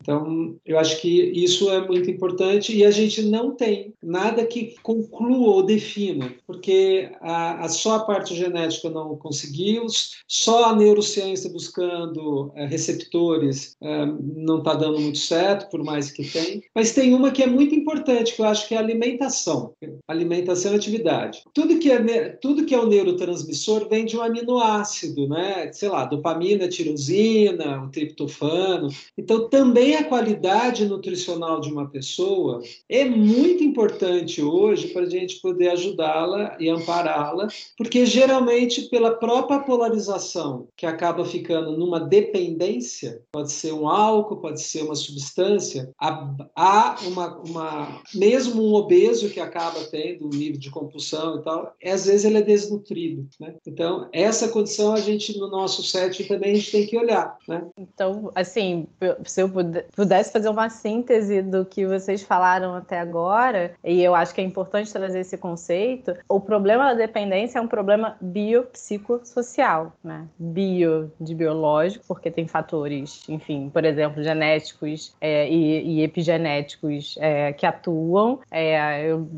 [0.00, 4.74] Então, eu acho que isso é muito importante e a gente não tem nada que
[4.82, 9.86] conclua ou defina, porque a, a só a parte genética não conseguiu,
[10.28, 16.24] só a neurociência buscando é, receptores é, não está dando muito certo, por mais que
[16.24, 16.62] tem.
[16.74, 19.72] Mas tem uma que é muito importante, que eu acho que é a alimentação.
[20.06, 21.42] Alimentação e atividade.
[21.54, 25.70] Tudo que é, tudo que é o neurotransmissor vem de um aminoácido, né?
[25.72, 28.88] Sei lá, dopamina, tirosina, o triptofano.
[29.16, 35.40] Então, também a qualidade nutricional de uma pessoa é muito importante hoje para a gente
[35.40, 43.52] poder ajudá-la e ampará-la, porque geralmente pela própria polarização que acaba ficando numa dependência, pode
[43.52, 49.80] ser um álcool, pode ser uma substância, há uma, uma mesmo um obeso que acaba
[49.90, 53.54] tendo um nível de compulsão e tal, às vezes ele é desnutrido, né?
[53.66, 57.66] Então, essa condição a gente no nosso set também a gente tem que olhar, né?
[57.78, 58.86] Então, assim,
[59.24, 59.48] se eu
[59.94, 64.44] pudesse fazer uma síntese do que vocês falaram até agora, e eu acho que é
[64.44, 70.26] importante trazer esse conceito, o problema da dependência é um problema biopsicossocial, né?
[70.38, 77.52] Bio de biológico, porque tem fatores, enfim, por exemplo, genéticos é, e, e, epigenéticos é,
[77.52, 78.40] que atuam.
[78.50, 79.28] É, eu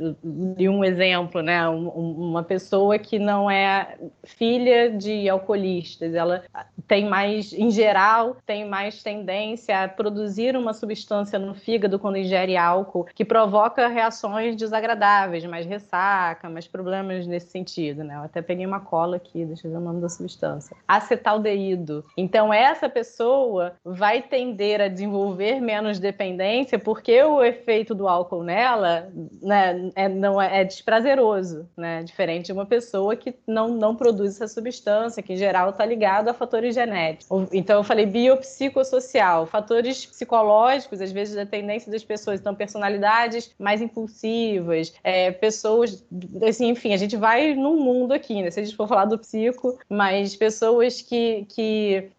[0.57, 1.69] li um exemplo, né?
[1.69, 6.43] Um, uma pessoa que não é filha de alcoolistas, ela
[6.87, 12.57] tem mais, em geral, tem mais tendência a produzir uma substância no fígado quando ingere
[12.57, 18.17] álcool que provoca reações desagradáveis, mais ressaca, mais problemas nesse sentido, né?
[18.17, 20.77] Eu até peguei uma cola aqui, deixa eu ver o nome da substância.
[20.87, 22.05] Acetaldeído.
[22.17, 29.09] Então, essa pessoa vai tender a desenvolver menos dependência porque o efeito do álcool nela
[29.43, 32.03] né, é, não é, é desprazeroso, né?
[32.03, 36.29] Diferente de uma pessoa que não, não produz essa substância, que em geral está ligado
[36.29, 37.49] a fatores genéticos.
[37.53, 42.41] Então, eu falei biopsicossocial, fatores psicológicos, às vezes, da tendência das pessoas.
[42.41, 46.05] Então, personalidades mais impulsivas, é, pessoas,
[46.47, 48.51] assim, enfim, a gente vai num mundo aqui, né?
[48.51, 52.11] Se a gente for falar do psico, mas pessoas que, que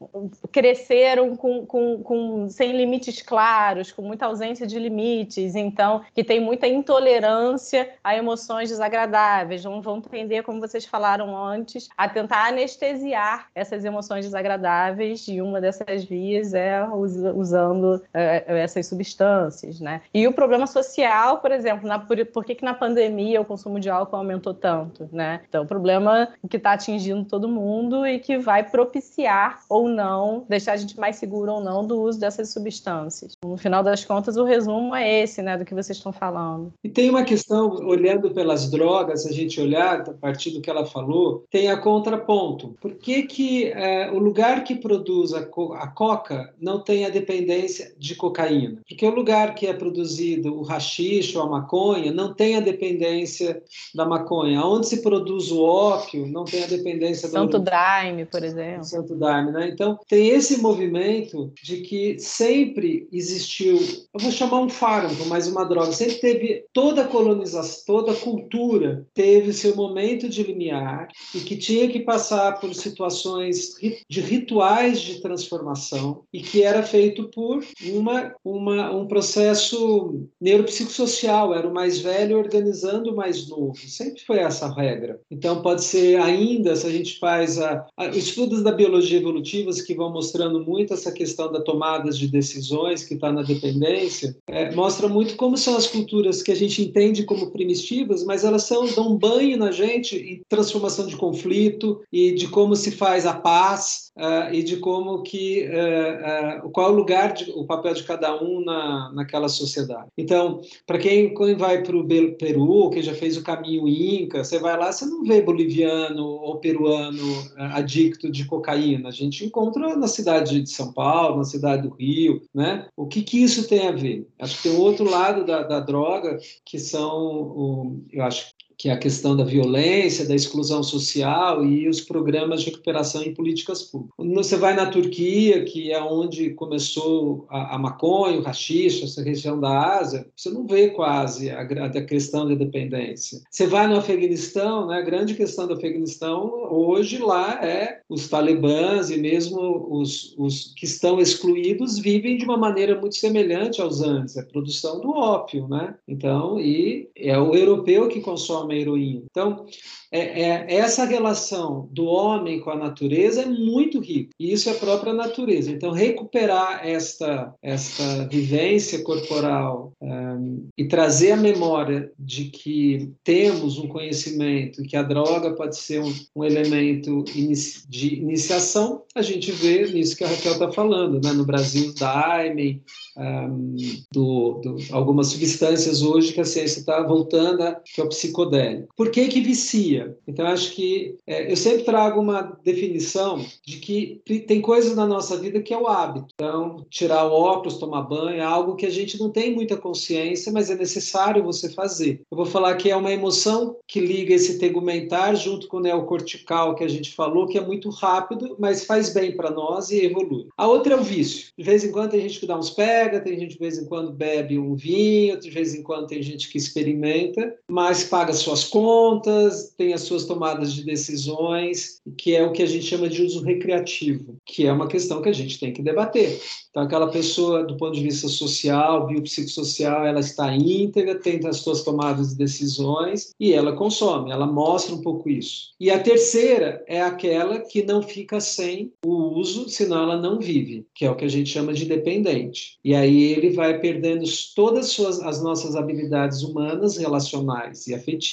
[0.51, 6.39] cresceram com, com, com, sem limites claros, com muita ausência de limites, então, que tem
[6.39, 13.47] muita intolerância a emoções desagradáveis, não vão tender, como vocês falaram antes, a tentar anestesiar
[13.53, 16.87] essas emoções desagradáveis, e uma dessas vias é
[17.35, 20.01] usando é, essas substâncias, né?
[20.13, 23.79] E o problema social, por exemplo, na, por, por que, que na pandemia o consumo
[23.79, 25.41] de álcool aumentou tanto, né?
[25.47, 30.73] Então, o problema que está atingindo todo mundo e que vai propiciar ou não, deixar
[30.73, 33.33] a gente mais seguro ou não do uso dessas substâncias.
[33.43, 36.73] No final das contas, o resumo é esse, né, do que vocês estão falando.
[36.83, 40.85] E tem uma questão, olhando pelas drogas, a gente olhar, a partir do que ela
[40.85, 42.75] falou, tem a contraponto.
[42.81, 47.09] Por que, que é, o lugar que produz a, co a coca não tem a
[47.09, 48.81] dependência de cocaína?
[48.87, 53.61] Porque o lugar que é produzido o rachixe ou a maconha não tem a dependência
[53.93, 54.63] da maconha.
[54.63, 57.33] Onde se produz o ópio não tem a dependência do...
[57.33, 58.83] Santo Daime, por exemplo.
[58.83, 59.69] Santo Daime, né?
[59.69, 63.77] Então, tem esse movimento de que sempre existiu,
[64.13, 68.15] eu vou chamar um fármaco, mas uma droga, sempre teve toda a colonização, toda a
[68.15, 73.75] cultura teve seu momento de limiar e que tinha que passar por situações
[74.07, 81.67] de rituais de transformação e que era feito por uma, uma, um processo neuropsicossocial, era
[81.67, 83.77] o mais velho organizando o mais novo.
[83.77, 85.19] Sempre foi essa regra.
[85.29, 89.93] Então, pode ser ainda, se a gente faz a, a, estudos da biologia evolutiva que
[89.93, 95.07] vão mostrando muito essa questão da tomada de decisões que está na dependência, é, mostra
[95.07, 99.13] muito como são as culturas que a gente entende como primitivas, mas elas são, dão
[99.13, 104.08] um banho na gente em transformação de conflito e de como se faz a paz
[104.19, 108.41] uh, e de como que uh, uh, qual o lugar, de, o papel de cada
[108.41, 110.09] um na, naquela sociedade.
[110.17, 114.59] Então, para quem, quem vai para o Peru, quem já fez o caminho Inca, você
[114.59, 117.23] vai lá, você não vê boliviano ou peruano
[117.57, 119.09] adicto de cocaína.
[119.09, 122.87] A gente encontra na cidade de São Paulo, na cidade do Rio, né?
[122.95, 124.27] O que que isso tem a ver?
[124.39, 128.93] Acho que tem outro lado da, da droga que são, o, eu acho que é
[128.93, 134.15] a questão da violência, da exclusão social e os programas de recuperação em políticas públicas.
[134.17, 139.59] Você vai na Turquia, que é onde começou a, a maconha, o rachixe, essa região
[139.59, 143.41] da Ásia, você não vê quase a, a questão da dependência.
[143.51, 149.09] Você vai no Afeganistão, né, a grande questão do Afeganistão hoje lá é os talibãs
[149.09, 154.37] e mesmo os, os que estão excluídos vivem de uma maneira muito semelhante aos antes,
[154.37, 155.95] a produção do ópio, né?
[156.07, 159.23] Então, e é o europeu que consome a heroína.
[159.29, 159.65] Então,
[160.11, 164.71] é, é, essa relação do homem com a natureza é muito rica, e isso é
[164.71, 165.71] a própria natureza.
[165.71, 173.87] Então, recuperar esta, esta vivência corporal um, e trazer a memória de que temos um
[173.87, 179.87] conhecimento, que a droga pode ser um, um elemento inici de iniciação, a gente vê
[179.87, 181.33] nisso que a Raquel está falando, né?
[181.33, 182.81] no Brasil, da AIME,
[183.17, 183.75] um,
[184.11, 188.58] do, do, algumas substâncias hoje que a ciência está voltando, que é o psicodélico.
[188.95, 190.17] Por que que vicia?
[190.27, 195.37] Então, acho que é, eu sempre trago uma definição de que tem coisas na nossa
[195.37, 196.33] vida que é o hábito.
[196.33, 200.51] Então, tirar o óculos, tomar banho, é algo que a gente não tem muita consciência,
[200.51, 202.21] mas é necessário você fazer.
[202.31, 206.75] Eu vou falar que é uma emoção que liga esse tegumentar junto com o neocortical
[206.75, 210.47] que a gente falou, que é muito rápido, mas faz bem para nós e evolui.
[210.57, 211.49] A outra é o vício.
[211.57, 213.85] De vez em quando tem gente que dá uns pega, tem gente de vez em
[213.85, 218.63] quando bebe um vinho, de vez em quando tem gente que experimenta, mas paga suas
[218.63, 223.21] contas, tem as suas tomadas de decisões, que é o que a gente chama de
[223.21, 226.41] uso recreativo, que é uma questão que a gente tem que debater.
[226.69, 231.83] Então, aquela pessoa, do ponto de vista social, biopsicossocial, ela está íntegra, tem as suas
[231.83, 235.69] tomadas de decisões e ela consome, ela mostra um pouco isso.
[235.79, 240.85] E a terceira é aquela que não fica sem o uso, senão ela não vive,
[240.93, 242.77] que é o que a gente chama de dependente.
[242.83, 244.25] E aí ele vai perdendo
[244.55, 248.28] todas as, suas, as nossas habilidades humanas, relacionais e afetivas,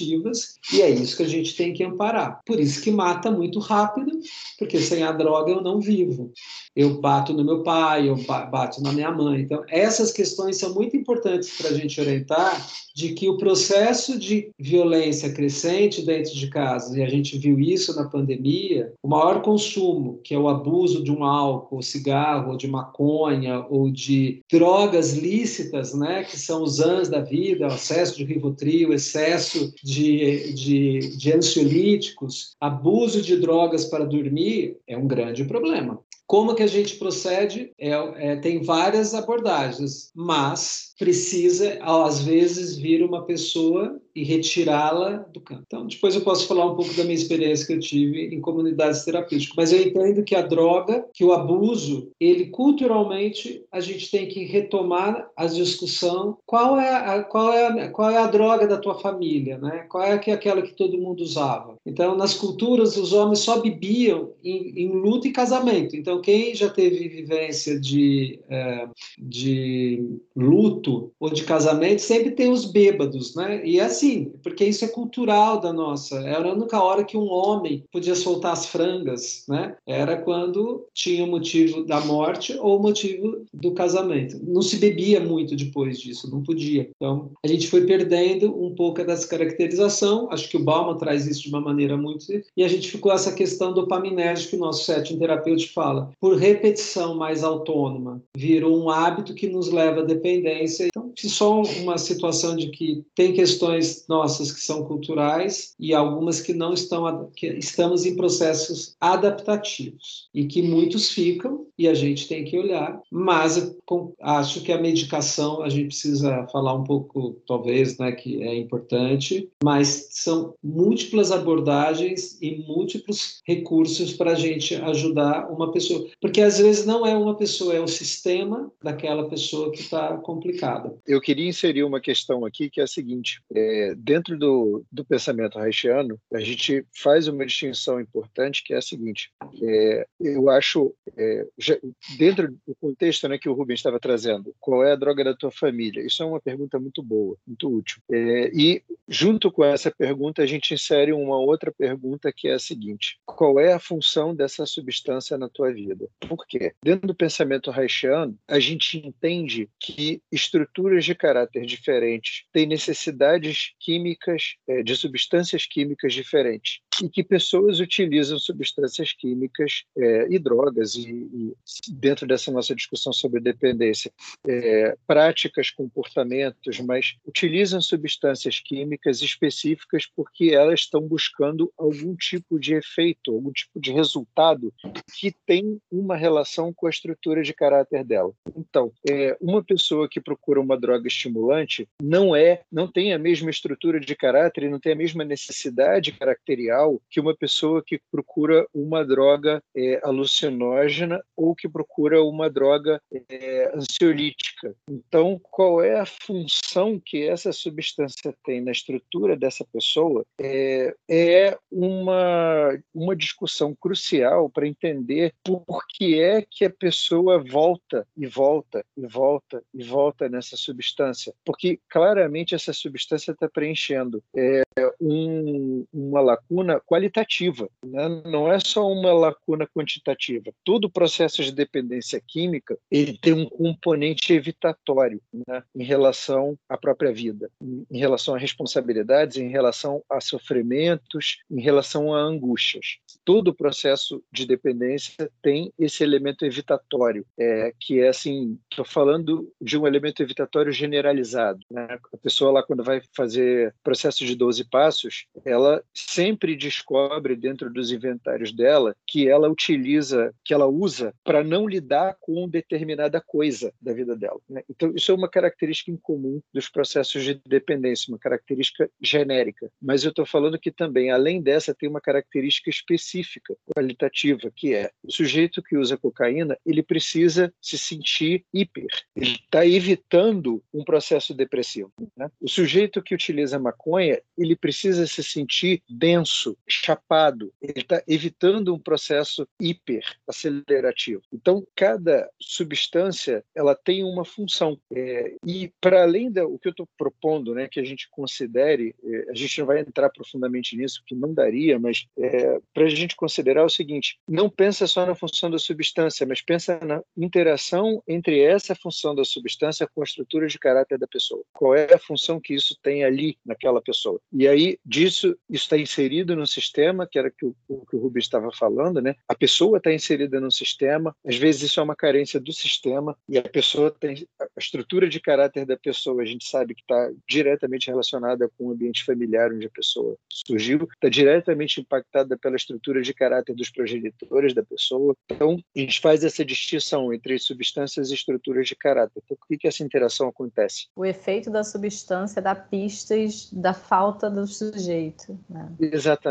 [0.72, 2.40] e é isso que a gente tem que amparar.
[2.44, 4.18] Por isso que mata muito rápido,
[4.58, 6.32] porque sem a droga eu não vivo.
[6.76, 9.40] Eu bato no meu pai, eu bato na minha mãe.
[9.40, 12.66] Então, essas questões são muito importantes para a gente orientar
[12.96, 17.94] de que o processo de violência crescente dentro de casa, e a gente viu isso
[17.94, 22.66] na pandemia, o maior consumo, que é o abuso de um álcool, cigarro, ou de
[22.66, 28.24] maconha, ou de drogas lícitas, né, que são os ANs da vida, o excesso de
[28.24, 36.00] Rivotril, excesso de, de, de ansiolíticos, abuso de drogas para dormir, é um grande problema.
[36.26, 37.70] Como que a gente procede?
[37.78, 45.40] É, é, tem várias abordagens, mas precisa, às vezes, vir uma pessoa e retirá-la do
[45.40, 45.64] campo.
[45.66, 49.04] Então, depois eu posso falar um pouco da minha experiência que eu tive em comunidades
[49.04, 54.26] terapêuticas, mas eu entendo que a droga, que o abuso, ele culturalmente a gente tem
[54.26, 58.78] que retomar a discussão qual é a, qual é a, qual é a droga da
[58.78, 59.84] tua família, né?
[59.88, 61.76] Qual é aquela que todo mundo usava?
[61.84, 65.94] Então, nas culturas os homens só bebiam em, em luto e casamento.
[65.94, 68.88] Então, quem já teve vivência de, é,
[69.18, 73.60] de luto ou de casamento sempre tem os bêbados, né?
[73.64, 76.20] E é assim Sim, porque isso é cultural da nossa.
[76.20, 79.76] Era a única hora que um homem podia soltar as frangas, né?
[79.84, 84.38] Era quando tinha o motivo da morte ou o motivo do casamento.
[84.46, 86.88] Não se bebia muito depois disso, não podia.
[86.94, 90.28] Então, a gente foi perdendo um pouco dessa caracterização.
[90.30, 92.26] Acho que o Bauman traz isso de uma maneira muito.
[92.56, 96.12] E a gente ficou essa questão dopaminérgica que o nosso setting terapêutico fala.
[96.20, 100.86] Por repetição mais autônoma, virou um hábito que nos leva à dependência.
[100.86, 106.40] Então, se só uma situação de que tem questões nossas que são culturais e algumas
[106.40, 112.28] que não estão, que estamos em processos adaptativos e que muitos ficam e a gente
[112.28, 113.00] tem que olhar.
[113.10, 113.76] Mas
[114.20, 119.48] acho que a medicação a gente precisa falar um pouco, talvez, né, que é importante,
[119.62, 126.58] mas são múltiplas abordagens e múltiplos recursos para a gente ajudar uma pessoa, porque às
[126.58, 130.96] vezes não é uma pessoa, é o sistema daquela pessoa que está complicada.
[131.06, 135.58] Eu queria inserir uma questão aqui que é a seguinte: é, dentro do, do pensamento
[135.58, 139.30] haitiano, a gente faz uma distinção importante que é a seguinte:
[139.62, 141.76] é, eu acho, é, já,
[142.18, 145.50] dentro do contexto né, que o Rubens estava trazendo, qual é a droga da tua
[145.50, 146.04] família?
[146.04, 148.00] Isso é uma pergunta muito boa, muito útil.
[148.10, 152.58] É, e, junto com essa pergunta, a gente insere uma outra pergunta que é a
[152.58, 156.08] seguinte: qual é a função dessa substância na tua vida?
[156.20, 156.74] Por quê?
[156.82, 164.56] Dentro do pensamento haitiano, a gente entende que estruturas de caráter diferentes têm necessidades químicas,
[164.68, 166.80] é, de substâncias químicas diferentes.
[167.02, 171.54] E que pessoas utilizam substâncias químicas é, e drogas, e, e,
[171.90, 174.10] dentro dessa nossa discussão sobre dependência,
[174.46, 182.74] é, práticas, comportamentos, mas utilizam substâncias químicas específicas porque elas estão buscando algum tipo de
[182.74, 184.72] efeito, algum tipo de resultado
[185.18, 188.32] que tem uma relação com a estrutura de caráter dela.
[188.56, 193.50] Então, é, uma pessoa que procura uma droga estimulante não é, não tem a mesma
[193.50, 198.66] estrutura de caráter e não tem a mesma necessidade caracterial que uma pessoa que procura
[198.74, 204.74] uma droga é, alucinógena ou que procura uma droga é, ansiolítica.
[204.88, 210.24] Então, qual é a função que essa substância tem na estrutura dessa pessoa?
[210.40, 218.06] É, é uma, uma discussão crucial para entender por que é que a pessoa volta
[218.16, 221.34] e volta e volta e volta nessa substância.
[221.44, 224.62] Porque claramente essa substância está preenchendo é,
[225.00, 228.08] um, uma lacuna qualitativa, né?
[228.24, 230.52] não é só uma lacuna quantitativa.
[230.64, 235.62] Todo processo de dependência química ele tem um componente evitatório né?
[235.74, 242.14] em relação à própria vida, em relação a responsabilidades, em relação a sofrimentos, em relação
[242.14, 242.98] a angústias.
[243.24, 249.78] Todo processo de dependência tem esse elemento evitatório, é, que é assim, estou falando de
[249.78, 251.60] um elemento evitatório generalizado.
[251.70, 251.98] Né?
[252.12, 257.92] A pessoa lá quando vai fazer processo de 12 passos, ela sempre descobre dentro dos
[257.92, 263.92] inventários dela que ela utiliza, que ela usa para não lidar com determinada coisa da
[263.92, 264.40] vida dela.
[264.48, 264.62] Né?
[264.68, 269.70] Então, isso é uma característica incomum dos processos de dependência, uma característica genérica.
[269.80, 274.90] Mas eu estou falando que também, além dessa, tem uma característica específica, qualitativa, que é
[275.04, 281.32] o sujeito que usa cocaína, ele precisa se sentir hiper, ele está evitando um processo
[281.32, 281.92] depressivo.
[282.16, 282.28] Né?
[282.40, 288.78] O sujeito que utiliza maconha, ele precisa se sentir denso, chapado, ele está evitando um
[288.78, 291.22] processo hiper acelerativo.
[291.32, 294.78] Então, cada substância ela tem uma função.
[294.92, 299.30] É, e para além do que eu estou propondo, né, que a gente considere, é,
[299.30, 303.16] a gente não vai entrar profundamente nisso, que não daria, mas é, para a gente
[303.16, 308.40] considerar o seguinte: não pensa só na função da substância, mas pensa na interação entre
[308.40, 311.42] essa função da substância com a estrutura de caráter da pessoa.
[311.52, 314.20] Qual é a função que isso tem ali naquela pessoa?
[314.32, 318.00] E aí disso isso está inserido no sistema, que era que o, o que o
[318.00, 319.14] Rubens estava falando, né?
[319.28, 323.38] A pessoa está inserida no sistema, às vezes isso é uma carência do sistema e
[323.38, 327.88] a pessoa tem a estrutura de caráter da pessoa, a gente sabe que está diretamente
[327.88, 333.12] relacionada com o ambiente familiar onde a pessoa surgiu, está diretamente impactada pela estrutura de
[333.14, 335.14] caráter dos progenitores da pessoa.
[335.30, 339.22] Então, a gente faz essa distinção entre substâncias e estruturas de caráter.
[339.24, 340.88] Então, por que, que essa interação acontece?
[340.94, 345.38] O efeito da substância dá pistas da falta do sujeito.
[345.48, 345.74] Né?
[345.80, 346.25] Exatamente.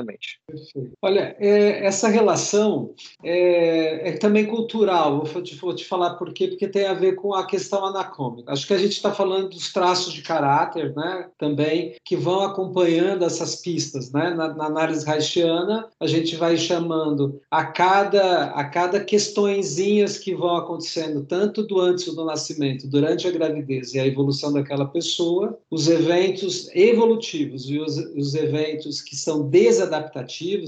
[1.01, 2.93] Olha, é, essa relação
[3.23, 5.23] é, é, também cultural.
[5.23, 8.51] Vou te, vou te falar por quê, porque tem a ver com a questão anacômica.
[8.51, 11.29] Acho que a gente está falando dos traços de caráter, né?
[11.37, 14.31] Também que vão acompanhando essas pistas, né?
[14.31, 20.55] Na, na análise haitiana, a gente vai chamando a cada a cada questõezinhas que vão
[20.55, 25.87] acontecendo tanto do antes do nascimento, durante a gravidez e a evolução daquela pessoa, os
[25.87, 29.84] eventos evolutivos e os, os eventos que são desadaptativos,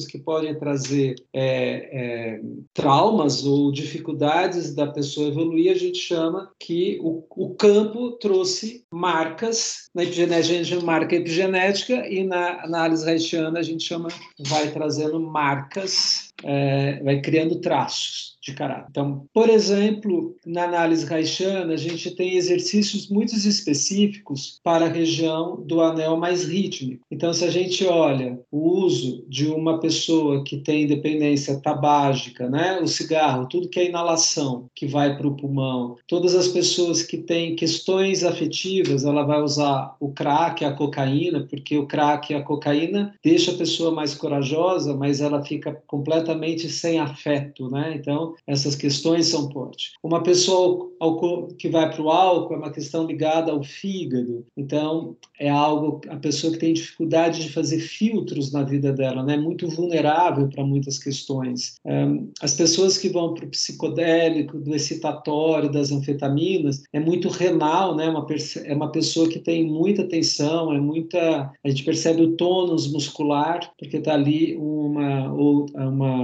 [0.05, 2.41] que podem trazer é, é,
[2.73, 9.89] traumas ou dificuldades da pessoa evoluir, a gente chama que o, o campo trouxe marcas,
[9.93, 14.09] na epigenética a gente chama marca epigenética e na análise haitiana a gente chama,
[14.39, 18.87] vai trazendo marcas, é, vai criando traços de caráter.
[18.89, 25.61] Então, por exemplo, na análise haitiana, a gente tem exercícios muito específicos para a região
[25.65, 27.05] do anel mais rítmico.
[27.11, 32.79] Então, se a gente olha o uso de uma pessoa que tem dependência tabágica, né,
[32.81, 37.17] o cigarro, tudo que é inalação que vai para o pulmão, todas as pessoas que
[37.17, 42.41] têm questões afetivas, ela vai usar o crack, a cocaína, porque o crack e a
[42.41, 46.26] cocaína deixa a pessoa mais corajosa, mas ela fica completamente
[46.69, 47.95] sem afeto, né?
[47.95, 49.93] Então, essas questões são fortes.
[50.03, 50.89] Uma pessoa
[51.57, 56.15] que vai para o álcool é uma questão ligada ao fígado, então é algo, a
[56.15, 59.37] pessoa que tem dificuldade de fazer filtros na vida dela, né?
[59.37, 61.75] muito vulnerável para muitas questões.
[62.41, 68.05] As pessoas que vão para o psicodélico, do excitatório, das anfetaminas, é muito renal, né?
[68.65, 73.71] é uma pessoa que tem muita tensão, é muita, a gente percebe o tônus muscular,
[73.77, 76.16] porque está ali uma, uma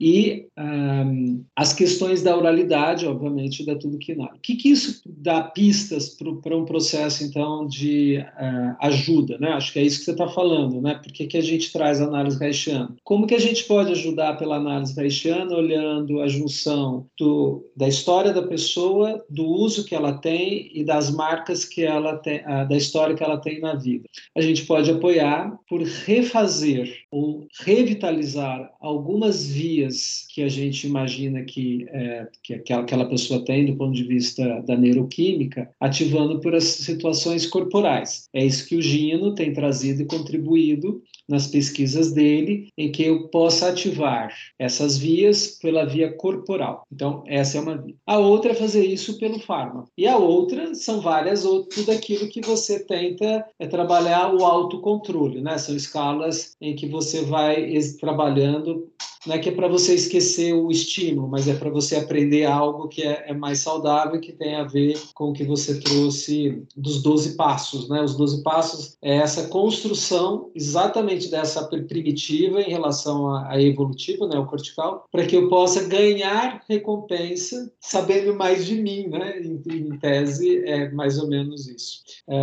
[0.00, 4.34] E um, as questões da oralidade, obviamente, da tudo que nada.
[4.36, 9.38] O que, que isso dá pistas para um processo, então, de uh, ajuda?
[9.38, 9.48] Né?
[9.52, 10.94] Acho que é isso que você está falando, né?
[10.94, 12.94] Por que, que a gente traz a análise reichiana?
[13.04, 18.32] Como que a gente pode ajudar pela análise reichiana, olhando a junção do, da história
[18.32, 22.76] da pessoa, do uso que ela tem e das marcas que ela tem, uh, da
[22.76, 24.08] história que ela tem na vida?
[24.36, 28.70] A gente pode apoiar por refazer ou revitalizar
[29.12, 33.92] algumas vias que a gente imagina que, é, que aquela, aquela pessoa tem do ponto
[33.92, 38.30] de vista da neuroquímica, ativando por as situações corporais.
[38.32, 41.02] É isso que o Gino tem trazido e contribuído
[41.32, 46.86] nas pesquisas dele, em que eu possa ativar essas vias pela via corporal.
[46.92, 47.94] Então, essa é uma via.
[48.06, 49.88] A outra é fazer isso pelo fármaco.
[49.96, 55.40] E a outra são várias outras, tudo aquilo que você tenta é trabalhar o autocontrole,
[55.40, 55.56] né?
[55.56, 58.92] São escalas em que você vai trabalhando
[59.26, 62.88] não é que é para você esquecer o estímulo, mas é para você aprender algo
[62.88, 67.00] que é, é, mais saudável, que tem a ver com o que você trouxe dos
[67.02, 67.88] 12 passos.
[67.88, 68.02] Né?
[68.02, 74.46] Os 12 passos é essa construção exatamente dessa primitiva em relação à, evolutiva, né, o
[74.46, 79.08] cortical, para que eu possa ganhar recompensa sabendo mais de mim.
[79.08, 79.40] Né?
[79.40, 82.02] Em, em tese, é mais ou menos isso.
[82.28, 82.36] É,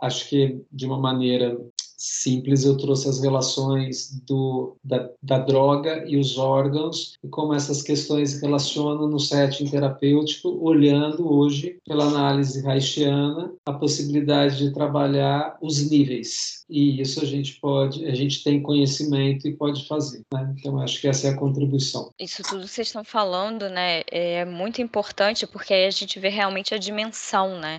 [0.00, 1.58] acho que de uma maneira
[2.04, 7.82] simples, eu trouxe as relações do, da, da, droga e os órgãos e como essas
[7.82, 15.88] questões relacionam no setting terapêutico, olhando hoje, pela análise haitiana, a possibilidade de trabalhar os
[15.90, 16.64] níveis.
[16.68, 20.22] E isso a gente pode, a gente tem conhecimento e pode fazer.
[20.32, 20.54] Né?
[20.58, 22.10] Então, acho que essa é a contribuição.
[22.18, 26.28] Isso tudo que vocês estão falando, né, é muito importante porque aí a gente vê
[26.28, 27.78] realmente a dimensão, né,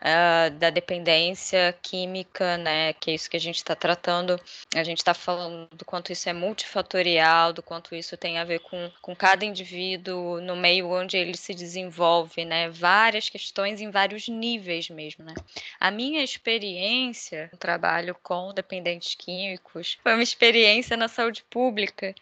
[0.00, 4.40] uh, da dependência química, né, que é isso que a gente está tratando,
[4.74, 8.60] a gente está falando do quanto isso é multifatorial, do quanto isso tem a ver
[8.60, 12.68] com, com cada indivíduo no meio onde ele se desenvolve, né?
[12.68, 15.34] Várias questões em vários níveis mesmo, né?
[15.80, 22.14] A minha experiência no trabalho com dependentes químicos foi uma experiência na saúde pública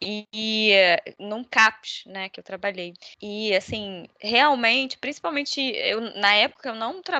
[0.00, 0.72] e, e
[1.18, 2.94] num CAPS, né, que eu trabalhei.
[3.20, 7.19] E assim, realmente, principalmente eu na época eu não trabalhava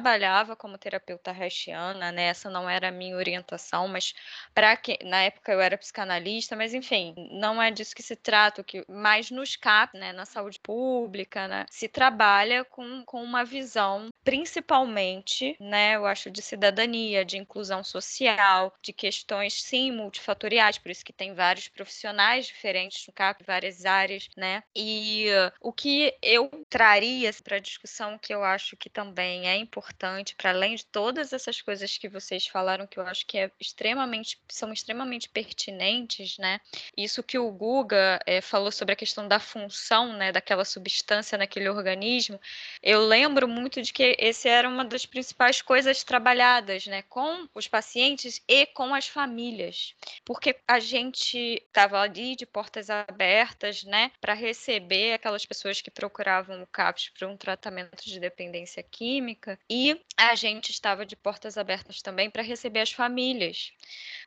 [0.56, 2.24] como terapeuta haitiana, né?
[2.24, 4.14] Essa não era a minha orientação mas
[4.54, 8.64] para que na época eu era psicanalista, mas enfim, não é disso que se trata,
[8.64, 14.08] que mais nos CAP, né, na saúde pública, né, se trabalha com, com uma visão
[14.24, 21.04] principalmente, né, eu acho de cidadania, de inclusão social, de questões sim multifatoriais, por isso
[21.04, 24.62] que tem vários profissionais diferentes no CAP, várias áreas, né?
[24.74, 29.56] E uh, o que eu traria para a discussão que eu acho que também é
[29.56, 29.89] importante,
[30.36, 34.38] para além de todas essas coisas que vocês falaram que eu acho que é extremamente,
[34.48, 36.60] são extremamente pertinentes, né?
[36.96, 41.68] Isso que o Guga é, falou sobre a questão da função, né, daquela substância naquele
[41.68, 42.40] organismo,
[42.82, 47.68] eu lembro muito de que esse era uma das principais coisas trabalhadas, né, com os
[47.68, 51.36] pacientes e com as famílias, porque a gente
[51.66, 57.28] estava ali de portas abertas, né, para receber aquelas pessoas que procuravam o CAPS para
[57.28, 59.79] um tratamento de dependência química e
[60.16, 63.72] a gente estava de portas abertas também para receber as famílias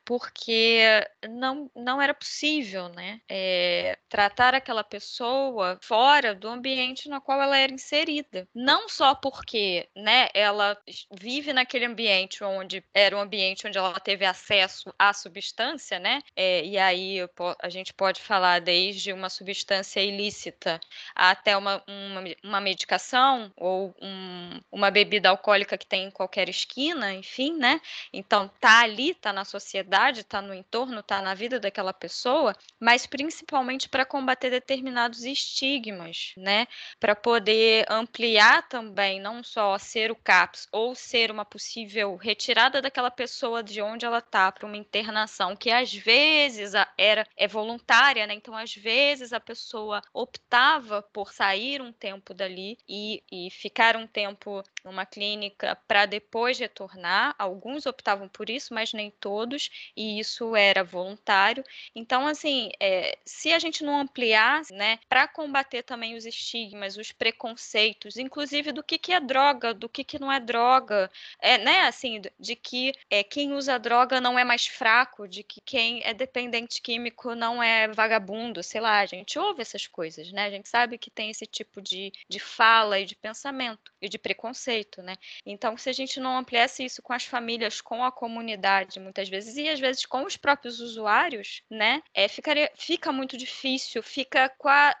[0.04, 0.82] porque
[1.28, 7.56] não, não era possível né, é, tratar aquela pessoa fora do ambiente no qual ela
[7.56, 8.46] era inserida.
[8.54, 10.76] Não só porque né, ela
[11.10, 16.22] vive naquele ambiente onde era um ambiente onde ela teve acesso à substância, né?
[16.36, 17.18] É, e aí
[17.60, 20.78] a gente pode falar desde uma substância ilícita
[21.14, 27.12] até uma, uma, uma medicação ou um, uma bebida alcoólica que tem em qualquer esquina,
[27.12, 27.80] enfim, né?
[28.12, 33.06] Então tá ali está na sociedade, está no entorno, está na vida daquela pessoa, mas
[33.06, 36.66] principalmente para combater determinados estigmas, né?
[36.98, 43.10] Para poder ampliar também, não só ser o CAPS ou ser uma possível retirada daquela
[43.10, 48.34] pessoa de onde ela está para uma internação, que às vezes era é voluntária, né?
[48.34, 54.06] Então, às vezes a pessoa optava por sair um tempo dali e, e ficar um
[54.06, 57.34] tempo numa clínica para depois retornar.
[57.38, 61.64] Alguns optavam por isso, mas nem todos, e isso era voluntário.
[61.94, 67.12] Então, assim, é, se a gente não ampliasse, né, para combater também os estigmas, os
[67.12, 71.82] preconceitos, inclusive do que, que é droga, do que, que não é droga, é, né,
[71.82, 76.14] assim, de que é, quem usa droga não é mais fraco, de que quem é
[76.14, 80.46] dependente químico não é vagabundo, sei lá, a gente ouve essas coisas, né?
[80.46, 84.18] A gente sabe que tem esse tipo de, de fala e de pensamento e de
[84.18, 85.16] preconceito, né?
[85.46, 89.56] Então, se a gente não ampliasse isso com as famílias, com a comunidade, muitas vezes,
[89.56, 94.50] e às vezes com os próprios usuários, né, é, ficaria, fica muito difícil, fica,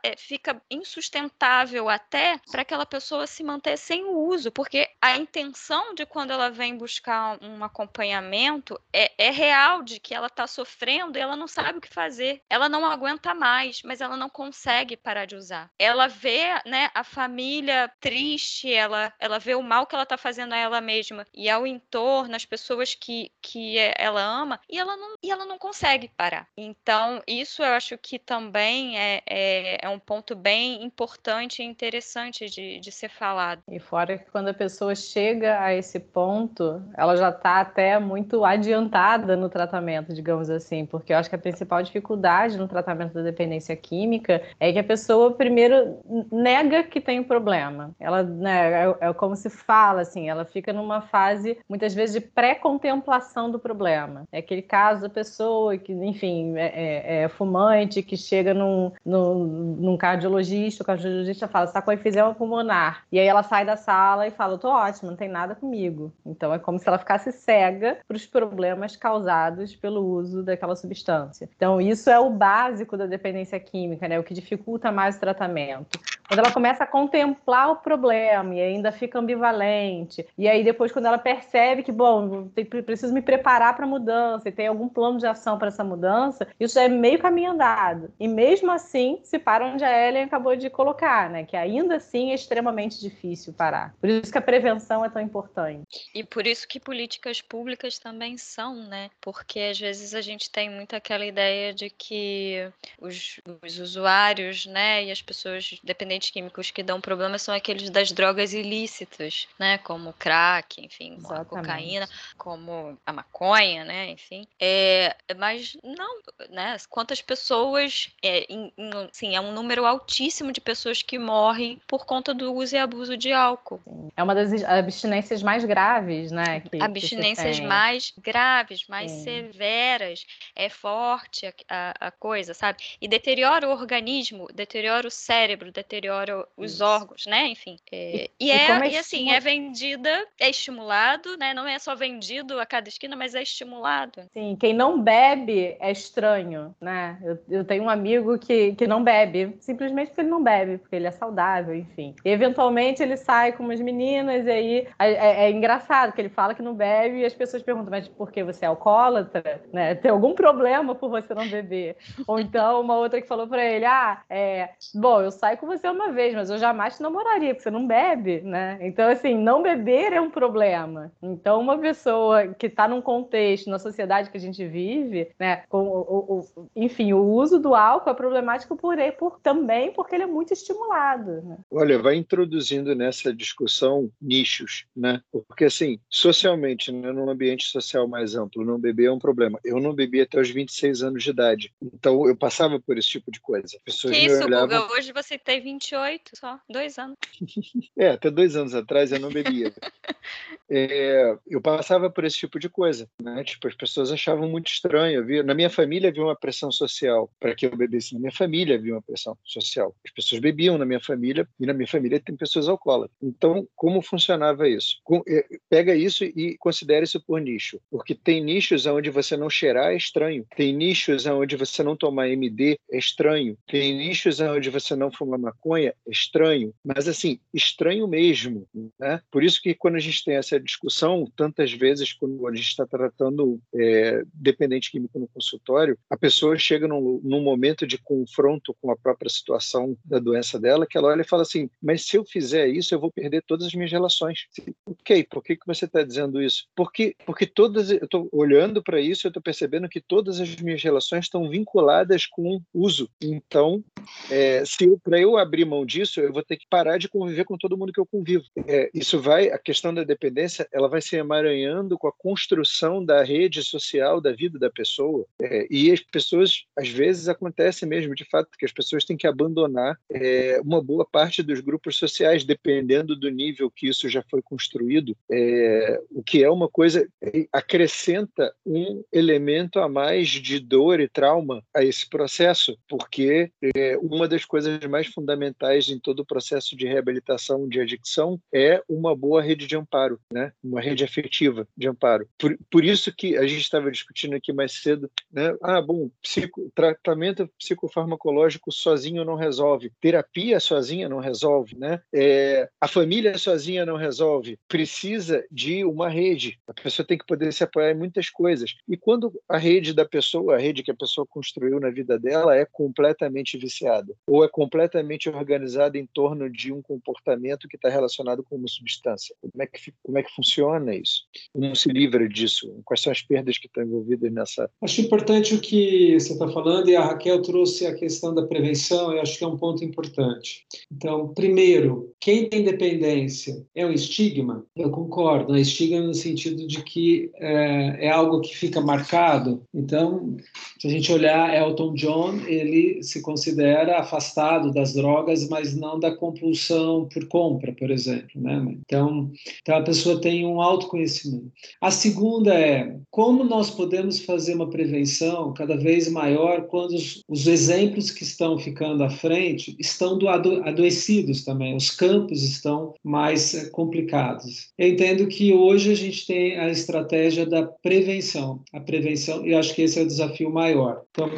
[0.02, 5.94] é, fica insustentável até para aquela pessoa se manter sem o uso, porque a intenção
[5.94, 11.16] de quando ela vem buscar um acompanhamento é, é real de que ela está sofrendo
[11.16, 12.42] e ela não sabe o que fazer.
[12.48, 15.70] Ela não aguenta mais, mas ela não consegue parar de usar.
[15.78, 20.52] Ela vê, né, a família triste, ela, ela vê o mal que ela está fazendo
[20.52, 25.14] a ela mesma e ao entorno, as pessoas que, que ela ama, e ela não,
[25.22, 26.46] e ela não consegue parar.
[26.56, 32.46] Então, isso eu acho que também é, é, é um ponto bem importante e interessante
[32.46, 33.62] de, de ser falado.
[33.70, 38.44] E fora que quando a pessoa chega a esse ponto, ela já está até muito
[38.44, 43.22] adiantada no tratamento, digamos assim, porque eu acho que a principal dificuldade no tratamento da
[43.22, 45.98] dependência química é que a pessoa primeiro
[46.30, 47.94] nega que tem um problema.
[47.98, 52.20] Ela, né, é, é como se fala assim, ela fica numa fase muitas vezes de
[52.20, 54.24] pré-contemplação do problema.
[54.32, 59.44] É aquele caso da pessoa que, enfim, é, é, é fumante, que chega num, num,
[59.78, 63.04] num cardiologista, o cardiologista fala, está com efizema pulmonar.
[63.10, 66.12] E aí ela sai da sala e fala, tô ótima, não tem nada comigo.
[66.24, 71.48] Então é como se ela ficasse cega para os problemas causados pelo uso daquela substância.
[71.56, 74.18] Então isso é o básico da dependência química, né?
[74.18, 75.98] O que dificulta mais o tratamento.
[76.26, 81.06] Quando ela começa a contemplar o problema e ainda fica ambivalente, e aí depois quando
[81.06, 82.48] ela percebe que, bom,
[82.86, 86.46] preciso me preparar para a mudança e tem algum plano de ação para essa mudança,
[86.58, 88.12] isso já é meio caminho andado.
[88.18, 91.44] E mesmo assim, se para onde a Ellen acabou de colocar, né?
[91.44, 93.94] Que ainda assim é extremamente difícil parar.
[94.00, 96.10] Por isso que a prevenção é tão importante.
[96.14, 99.10] E por isso que políticas públicas também são, né?
[99.20, 102.70] Porque às vezes a gente tem muito aquela ideia de que
[103.00, 108.12] os, os usuários, né, e as pessoas dependentes químicos que dão problema são aqueles das
[108.12, 109.78] drogas ilícitas, né?
[109.78, 114.10] Como crack, enfim, a cocaína, como a maconha, né?
[114.24, 114.46] Enfim.
[114.60, 116.20] É, mas não,
[116.50, 116.76] né?
[116.88, 122.06] Quantas pessoas, é, em, em, assim, é um número altíssimo de pessoas que morrem por
[122.06, 123.80] conta do uso e abuso de álcool.
[124.16, 126.60] É uma das abstinências mais graves, né?
[126.60, 129.24] Que, abstinências que mais graves, mais Sim.
[129.24, 130.24] severas.
[130.56, 132.82] É forte a, a, a, coisa, sabe?
[133.00, 136.84] E deteriora o organismo, deteriora o cérebro, deteriora os Isso.
[136.84, 137.48] órgãos, né?
[137.48, 137.78] Enfim.
[137.92, 141.52] É, e, e, é, é e assim, é vendida, é estimulado, né?
[141.52, 144.13] Não é só vendido a cada esquina, mas é estimulado.
[144.32, 147.18] Sim, quem não bebe é estranho, né?
[147.22, 150.96] Eu, eu tenho um amigo que, que não bebe, simplesmente porque ele não bebe, porque
[150.96, 152.14] ele é saudável, enfim.
[152.24, 156.28] E, eventualmente ele sai com umas meninas e aí é, é, é, engraçado que ele
[156.28, 159.62] fala que não bebe e as pessoas perguntam, mas por que você é alcoólatra?
[159.72, 159.94] Né?
[159.94, 161.96] Tem algum problema por você não beber?
[162.26, 165.88] Ou então uma outra que falou para ele, ah, é, bom, eu saio com você
[165.88, 168.78] uma vez, mas eu jamais te namoraria, porque você não bebe, né?
[168.80, 171.12] Então, assim, não beber é um problema.
[171.22, 175.82] Então, uma pessoa que está num contexto, na sociedade que a gente vive, né, com
[175.82, 180.26] o, o, enfim, o uso do álcool é problemático por, por também porque ele é
[180.26, 181.42] muito estimulado.
[181.42, 181.58] Né?
[181.70, 185.20] Olha, vai introduzindo nessa discussão nichos, né?
[185.30, 189.58] Porque assim, socialmente, né, num ambiente social mais amplo, não beber é um problema.
[189.64, 193.30] Eu não bebi até os 26 anos de idade, então eu passava por esse tipo
[193.30, 193.78] de coisa.
[193.84, 194.80] Pessoas que isso, olhavam...
[194.80, 194.94] Guga?
[194.94, 197.16] Hoje você tem 28, só dois anos.
[197.96, 199.72] é, até dois anos atrás eu não bebia.
[200.68, 203.42] é, eu passava por esse tipo de coisa, né?
[203.44, 205.20] Tipo, as pessoas achavam muito estranho.
[205.20, 208.14] Eu via, na minha família havia uma pressão social para que eu bebesse.
[208.14, 209.94] Na minha família havia uma pressão social.
[210.04, 213.16] As pessoas bebiam na minha família e na minha família tem pessoas alcoólatras.
[213.22, 214.96] Então, como funcionava isso?
[215.04, 219.50] Com, é, pega isso e considere isso por nicho, porque tem nichos onde você não
[219.50, 224.70] cheirar é estranho, tem nichos onde você não tomar MD é estranho, tem nichos onde
[224.70, 228.66] você não fumar maconha é estranho, mas assim, estranho mesmo,
[228.98, 229.20] né?
[229.30, 232.86] Por isso que quando a gente tem essa discussão, tantas vezes quando a gente está
[232.86, 233.83] tratando é,
[234.32, 239.30] dependente químico no consultório, a pessoa chega num, num, momento de confronto com a própria
[239.30, 242.94] situação da doença dela, que ela olha e fala assim: mas se eu fizer isso,
[242.94, 244.46] eu vou perder todas as minhas relações.
[244.86, 246.66] Ok, por que, que você está dizendo isso?
[246.74, 250.82] Porque, porque todas, eu estou olhando para isso, eu estou percebendo que todas as minhas
[250.82, 253.08] relações estão vinculadas com uso.
[253.20, 253.84] Então,
[254.30, 254.62] é,
[255.02, 257.92] para eu abrir mão disso, eu vou ter que parar de conviver com todo mundo
[257.92, 258.44] que eu convivo.
[258.66, 263.22] É, isso vai, a questão da dependência, ela vai se emaranhando com a construção da
[263.22, 265.26] rede social da vida da pessoa.
[265.40, 269.26] É, e as pessoas, às vezes, acontece mesmo, de fato, que as pessoas têm que
[269.26, 274.42] abandonar é, uma boa parte dos grupos sociais, dependendo do nível que isso já foi
[274.42, 277.06] construído, é, o que é uma coisa
[277.52, 284.28] acrescenta um elemento a mais de dor e trauma a esse processo, porque é, uma
[284.28, 289.42] das coisas mais fundamentais em todo o processo de reabilitação de adicção é uma boa
[289.42, 290.52] rede de amparo amparo, né?
[290.62, 292.28] uma rede afetiva de amparo.
[292.38, 295.54] Por, por isso que a gente estava discutindo aqui mais cedo, né?
[295.62, 302.00] ah, bom, psico, tratamento psicofarmacológico sozinho não resolve, terapia sozinha não resolve, né?
[302.12, 307.52] É, a família sozinha não resolve, precisa de uma rede, a pessoa tem que poder
[307.52, 308.74] se apoiar em muitas coisas.
[308.88, 312.56] E quando a rede da pessoa, a rede que a pessoa construiu na vida dela
[312.56, 318.42] é completamente viciada, ou é completamente organizada em torno de um comportamento que está relacionado
[318.42, 319.34] com uma substância.
[319.40, 321.24] Como é, que, como é que funciona isso?
[321.52, 322.80] Como se livra disso?
[322.84, 323.22] Quais são as
[323.58, 324.70] que estão envolvidas nessa?
[324.82, 329.12] Acho importante o que você está falando, e a Raquel trouxe a questão da prevenção,
[329.12, 330.64] eu acho que é um ponto importante.
[330.90, 334.64] Então, primeiro, quem tem dependência é um estigma?
[334.76, 339.62] Eu concordo, é estigma no sentido de que é, é algo que fica marcado.
[339.74, 340.36] Então,
[340.80, 346.14] se a gente olhar Elton John, ele se considera afastado das drogas, mas não da
[346.14, 348.30] compulsão por compra, por exemplo.
[348.34, 348.76] Né?
[348.86, 349.30] Então,
[349.60, 351.50] então, a pessoa tem um autoconhecimento.
[351.80, 357.46] A segunda é como nós podemos fazer uma prevenção cada vez maior quando os, os
[357.46, 363.54] exemplos que estão ficando à frente estão do, ado, adoecidos também, os campos estão mais
[363.54, 364.68] é, complicados.
[364.78, 368.60] Eu entendo que hoje a gente tem a estratégia da prevenção.
[368.72, 371.02] A prevenção, e acho que esse é o desafio maior.
[371.10, 371.30] Então,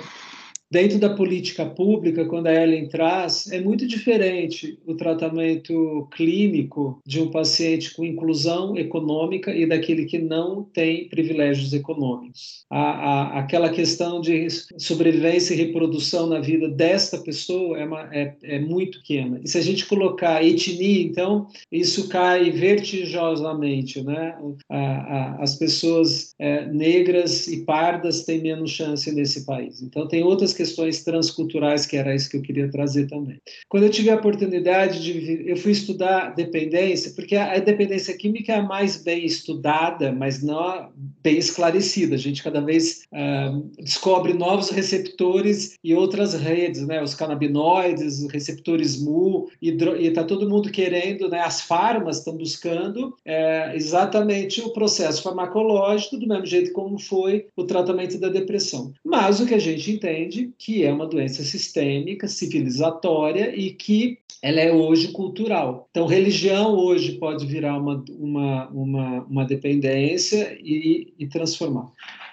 [0.68, 7.22] Dentro da política pública, quando a Ellen traz, é muito diferente o tratamento clínico de
[7.22, 12.64] um paciente com inclusão econômica e daquele que não tem privilégios econômicos.
[12.68, 18.34] A, a, aquela questão de sobrevivência e reprodução na vida desta pessoa é, uma, é,
[18.42, 19.40] é muito pequena.
[19.44, 24.02] E se a gente colocar etnia, então, isso cai vertiginosamente.
[24.02, 24.36] Né?
[25.38, 29.80] As pessoas é, negras e pardas têm menos chance nesse país.
[29.80, 33.36] Então, tem outras questões transculturais, que era isso que eu queria trazer também.
[33.68, 35.44] Quando eu tive a oportunidade de.
[35.46, 40.90] Eu fui estudar dependência, porque a dependência química é a mais bem estudada, mas não
[41.22, 42.14] bem esclarecida.
[42.14, 47.02] A gente cada vez uh, descobre novos receptores e outras redes, né?
[47.02, 49.70] Os canabinoides, os receptores MU, e
[50.07, 51.40] está todo mundo querendo, né?
[51.40, 57.64] As farmas estão buscando é, exatamente o processo farmacológico, do mesmo jeito como foi o
[57.64, 58.92] tratamento da depressão.
[59.04, 64.61] Mas o que a gente entende que é uma doença sistêmica, civilizatória e que ela
[64.61, 65.88] é hoje cultural.
[65.90, 71.90] Então, religião hoje pode virar uma, uma, uma, uma dependência e, e transformar.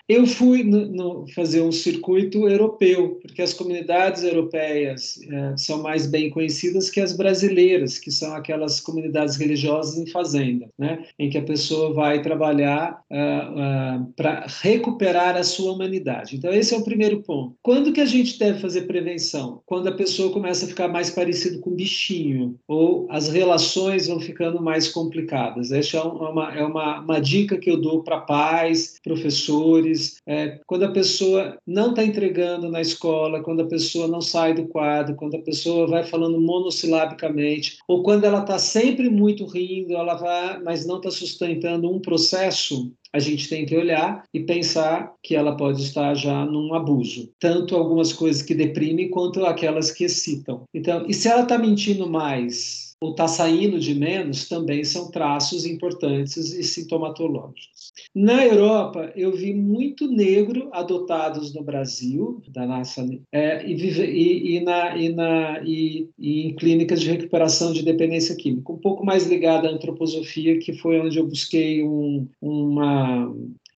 [0.08, 6.06] Eu fui no, no, fazer um circuito europeu, porque as comunidades europeias é, são mais
[6.06, 11.06] bem conhecidas que as brasileiras, que são aquelas comunidades religiosas em fazenda, né?
[11.18, 16.36] em que a pessoa vai trabalhar uh, uh, para recuperar a sua humanidade.
[16.36, 17.56] Então, esse é o primeiro ponto.
[17.62, 19.62] Quando que a gente deve fazer prevenção?
[19.66, 24.62] Quando a pessoa começa a ficar mais parecido com bichinho, ou as relações vão ficando
[24.62, 25.72] mais complicadas.
[25.72, 29.93] Essa é uma, é uma, uma dica que eu dou para pais, professores,
[30.28, 34.68] é, quando a pessoa não está entregando na escola, quando a pessoa não sai do
[34.68, 40.16] quadro, quando a pessoa vai falando monossilabicamente, ou quando ela está sempre muito rindo, ela
[40.16, 45.36] vai, mas não está sustentando um processo, a gente tem que olhar e pensar que
[45.36, 47.30] ela pode estar já num abuso.
[47.40, 50.64] Tanto algumas coisas que deprimem quanto aquelas que excitam.
[50.74, 55.66] Então, e se ela está mentindo mais ou está saindo de menos, também são traços
[55.66, 57.73] importantes e sintomatológicos.
[58.14, 64.60] Na Europa, eu vi muito negro adotados no Brasil, da nossa, é, e, e, e,
[64.62, 69.28] na, e, na, e, e, em clínicas de recuperação de dependência química, um pouco mais
[69.28, 73.34] ligada à antroposofia, que foi onde eu busquei um, uma,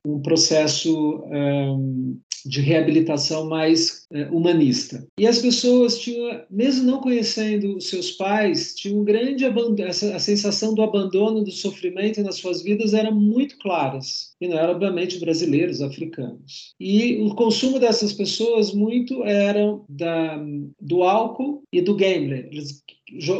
[0.05, 5.05] um processo um, de reabilitação mais é, humanista.
[5.19, 10.75] E as pessoas tinham, mesmo não conhecendo seus pais, tinham um grande abandono, a sensação
[10.75, 14.34] do abandono, do sofrimento nas suas vidas era muito claras.
[14.39, 16.73] E não eram, obviamente, brasileiros, africanos.
[16.79, 20.43] E o consumo dessas pessoas muito era da,
[20.79, 22.49] do álcool e do gambler.
[22.51, 22.83] Eles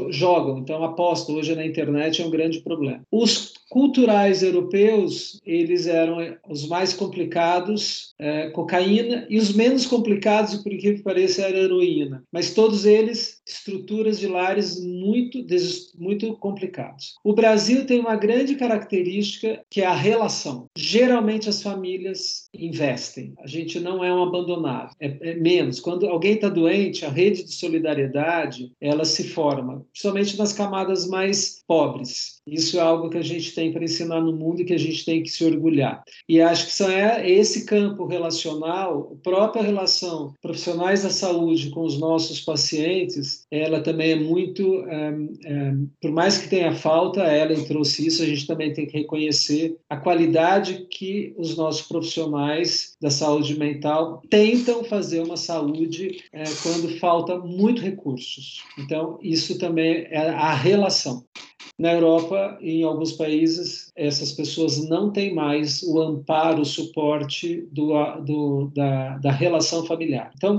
[0.10, 3.02] jogam, então aposto hoje na internet é um grande problema.
[3.12, 6.18] Os culturais europeus, eles eram
[6.48, 12.24] os mais complicados, é, cocaína, e os menos complicados, por que pareça, era heroína.
[12.32, 15.44] Mas todos eles, estruturas de lares muito,
[15.98, 17.16] muito complicados.
[17.24, 20.68] O Brasil tem uma grande característica que é a relação.
[20.88, 23.34] Geralmente as famílias investem.
[23.40, 25.80] A gente não é um abandonado, é, é menos.
[25.80, 31.64] Quando alguém está doente, a rede de solidariedade, ela se forma principalmente nas camadas mais
[31.68, 32.35] pobres.
[32.46, 35.04] Isso é algo que a gente tem para ensinar no mundo e que a gente
[35.04, 36.04] tem que se orgulhar.
[36.30, 41.82] E acho que são é esse campo relacional, a própria relação profissionais da saúde com
[41.82, 47.56] os nossos pacientes, ela também é muito, um, um, por mais que tenha falta, ela
[47.66, 53.10] trouxe isso, a gente também tem que reconhecer a qualidade que os nossos profissionais da
[53.10, 58.64] saúde mental tentam fazer uma saúde é, quando falta muito recursos.
[58.78, 61.24] Então, isso também é a relação.
[61.78, 67.94] Na Europa em alguns países, essas pessoas não têm mais o amparo, o suporte do,
[68.22, 70.32] do, da, da relação familiar.
[70.36, 70.58] Então,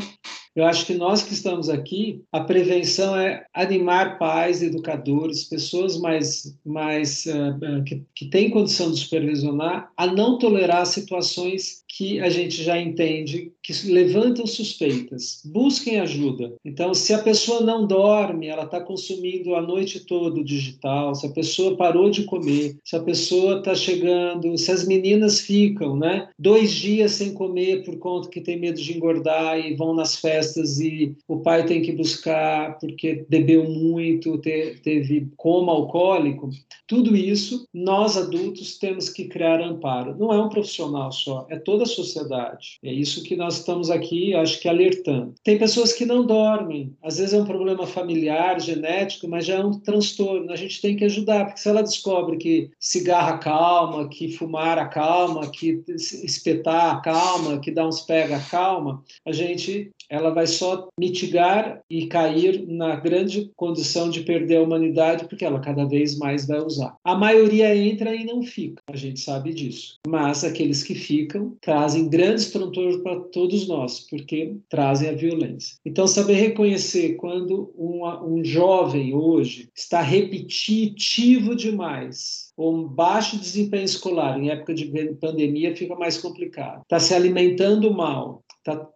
[0.57, 6.57] eu acho que nós que estamos aqui, a prevenção é animar pais, educadores, pessoas mais,
[6.65, 12.63] mais uh, que, que têm condição de supervisionar, a não tolerar situações que a gente
[12.63, 15.41] já entende que levantam suspeitas.
[15.47, 16.53] Busquem ajuda.
[16.63, 21.27] Então, se a pessoa não dorme, ela está consumindo a noite toda o digital, se
[21.27, 26.29] a pessoa parou de comer, se a pessoa está chegando, se as meninas ficam, né,
[26.39, 30.79] dois dias sem comer por conta que tem medo de engordar e vão nas festas
[30.79, 36.51] e o pai tem que buscar porque bebeu muito, teve coma alcoólico,
[36.87, 40.17] tudo isso nós adultos temos que criar amparo.
[40.19, 42.79] Não é um profissional só, é toda a sociedade.
[42.85, 45.35] É isso que nós estamos aqui, acho que alertando.
[45.43, 49.65] Tem pessoas que não dormem, às vezes é um problema familiar, genético, mas já é
[49.65, 50.53] um transtorno.
[50.53, 55.51] A gente tem que ajudar, porque se ela descobre que cigarro acalma, que fumar acalma,
[55.51, 62.07] que espetar acalma, que dar uns pega acalma, a gente ela vai só mitigar e
[62.07, 66.95] cair na grande condição de perder a humanidade, porque ela cada vez mais vai usar.
[67.05, 69.99] A maioria entra e não fica, a gente sabe disso.
[70.07, 75.77] Mas aqueles que ficam trazem grandes transtornos para todos nós, porque trazem a violência.
[75.85, 83.85] Então, saber reconhecer quando uma, um jovem hoje está repetitivo demais, ou um baixo desempenho
[83.85, 84.87] escolar, em época de
[85.21, 86.83] pandemia fica mais complicado.
[86.83, 88.89] Está se alimentando mal, está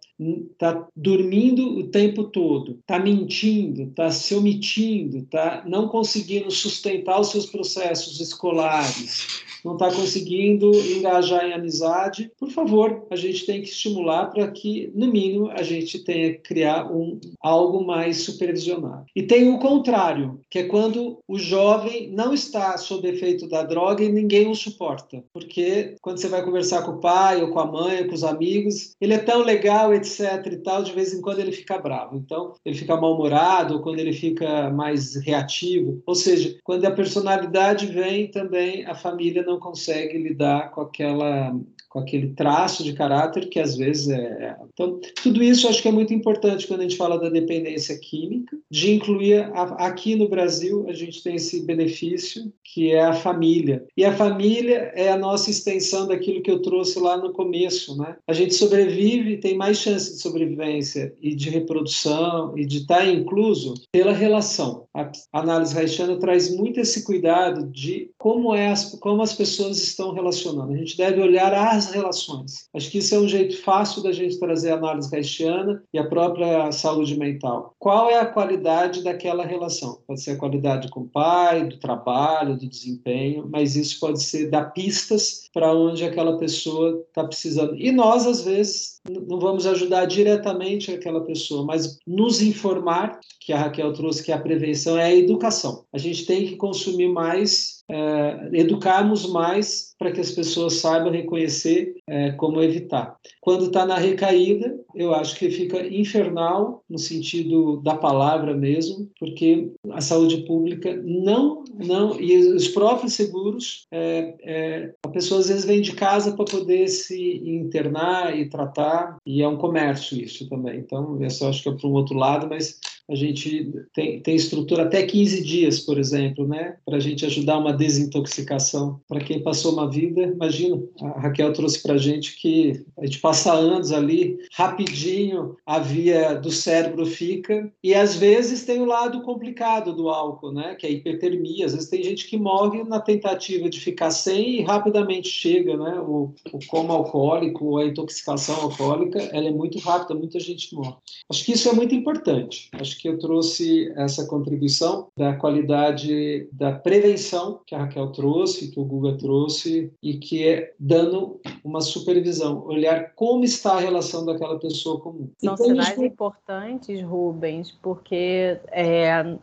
[0.53, 7.31] está dormindo o tempo todo, está mentindo, está se omitindo, está não conseguindo sustentar os
[7.31, 13.69] seus processos escolares, não está conseguindo engajar em amizade, por favor, a gente tem que
[13.69, 19.07] estimular para que, no mínimo, a gente tenha que criar um, algo mais supervisionado.
[19.15, 24.03] E tem o contrário, que é quando o jovem não está sob efeito da droga
[24.03, 25.23] e ninguém o suporta.
[25.33, 28.25] Porque quando você vai conversar com o pai, ou com a mãe, ou com os
[28.25, 30.21] amigos, ele é tão legal, etc.
[30.47, 32.17] e tal, de vez em quando ele fica bravo.
[32.17, 36.03] Então, ele fica mal-humorado, ou quando ele fica mais reativo.
[36.07, 41.55] Ou seja, quando a personalidade vem, também a família não consegue lidar com aquela
[41.91, 44.57] com aquele traço de caráter que às vezes é, é.
[44.73, 48.57] Então, tudo isso acho que é muito importante quando a gente fala da dependência química,
[48.71, 53.85] de incluir a, aqui no Brasil a gente tem esse benefício que é a família.
[53.97, 58.17] E a família é a nossa extensão daquilo que eu trouxe lá no começo, né?
[58.25, 63.75] A gente sobrevive, tem mais chance de sobrevivência e de reprodução e de estar incluso
[63.91, 64.85] pela relação.
[64.95, 70.13] A análise haitiana traz muito esse cuidado de como é as, como as pessoas estão
[70.13, 70.73] relacionando.
[70.73, 72.69] A gente deve olhar as as relações.
[72.75, 76.07] Acho que isso é um jeito fácil da gente trazer a análise haitiana e a
[76.07, 77.75] própria saúde mental.
[77.79, 80.01] Qual é a qualidade daquela relação?
[80.07, 84.51] Pode ser a qualidade com o pai, do trabalho, do desempenho, mas isso pode ser
[84.51, 87.75] dar pistas para onde aquela pessoa está precisando.
[87.77, 93.19] E nós, às vezes, não vamos ajudar diretamente aquela pessoa, mas nos informar,
[93.51, 95.85] que a Raquel trouxe, que a prevenção é a educação.
[95.93, 101.97] A gente tem que consumir mais, é, educarmos mais para que as pessoas saibam reconhecer
[102.11, 103.17] é, como evitar.
[103.41, 109.71] Quando está na recaída, eu acho que fica infernal no sentido da palavra mesmo, porque
[109.93, 115.65] a saúde pública não, não e os próprios seguros, é, é, a pessoa às vezes
[115.65, 120.81] vem de casa para poder se internar e tratar, e é um comércio isso também.
[120.81, 122.81] Então, eu acho que é para um outro lado, mas
[123.11, 127.59] a gente tem, tem estrutura até 15 dias, por exemplo, né, para a gente ajudar
[127.59, 129.01] uma desintoxicação.
[129.09, 133.53] Para quem passou uma vida, imagina, a Raquel trouxe para gente que a gente passa
[133.53, 139.95] anos ali, rapidinho a via do cérebro fica, e às vezes tem o lado complicado
[139.95, 141.67] do álcool, né, que é a hipertermia.
[141.67, 146.01] Às vezes tem gente que morre na tentativa de ficar sem e rapidamente chega, né,
[146.01, 150.95] o, o coma alcoólico, a intoxicação alcoólica, ela é muito rápida, muita gente morre.
[151.29, 152.69] Acho que isso é muito importante.
[152.73, 158.81] Acho que eu trouxe essa contribuição da qualidade da prevenção que a Raquel trouxe, que
[158.81, 164.59] o Guga trouxe, e que é dando uma supervisão, olhar como está a relação daquela
[164.59, 165.29] pessoa comum.
[165.39, 166.05] São então, sinais isso...
[166.05, 169.37] importantes, Rubens, porque é,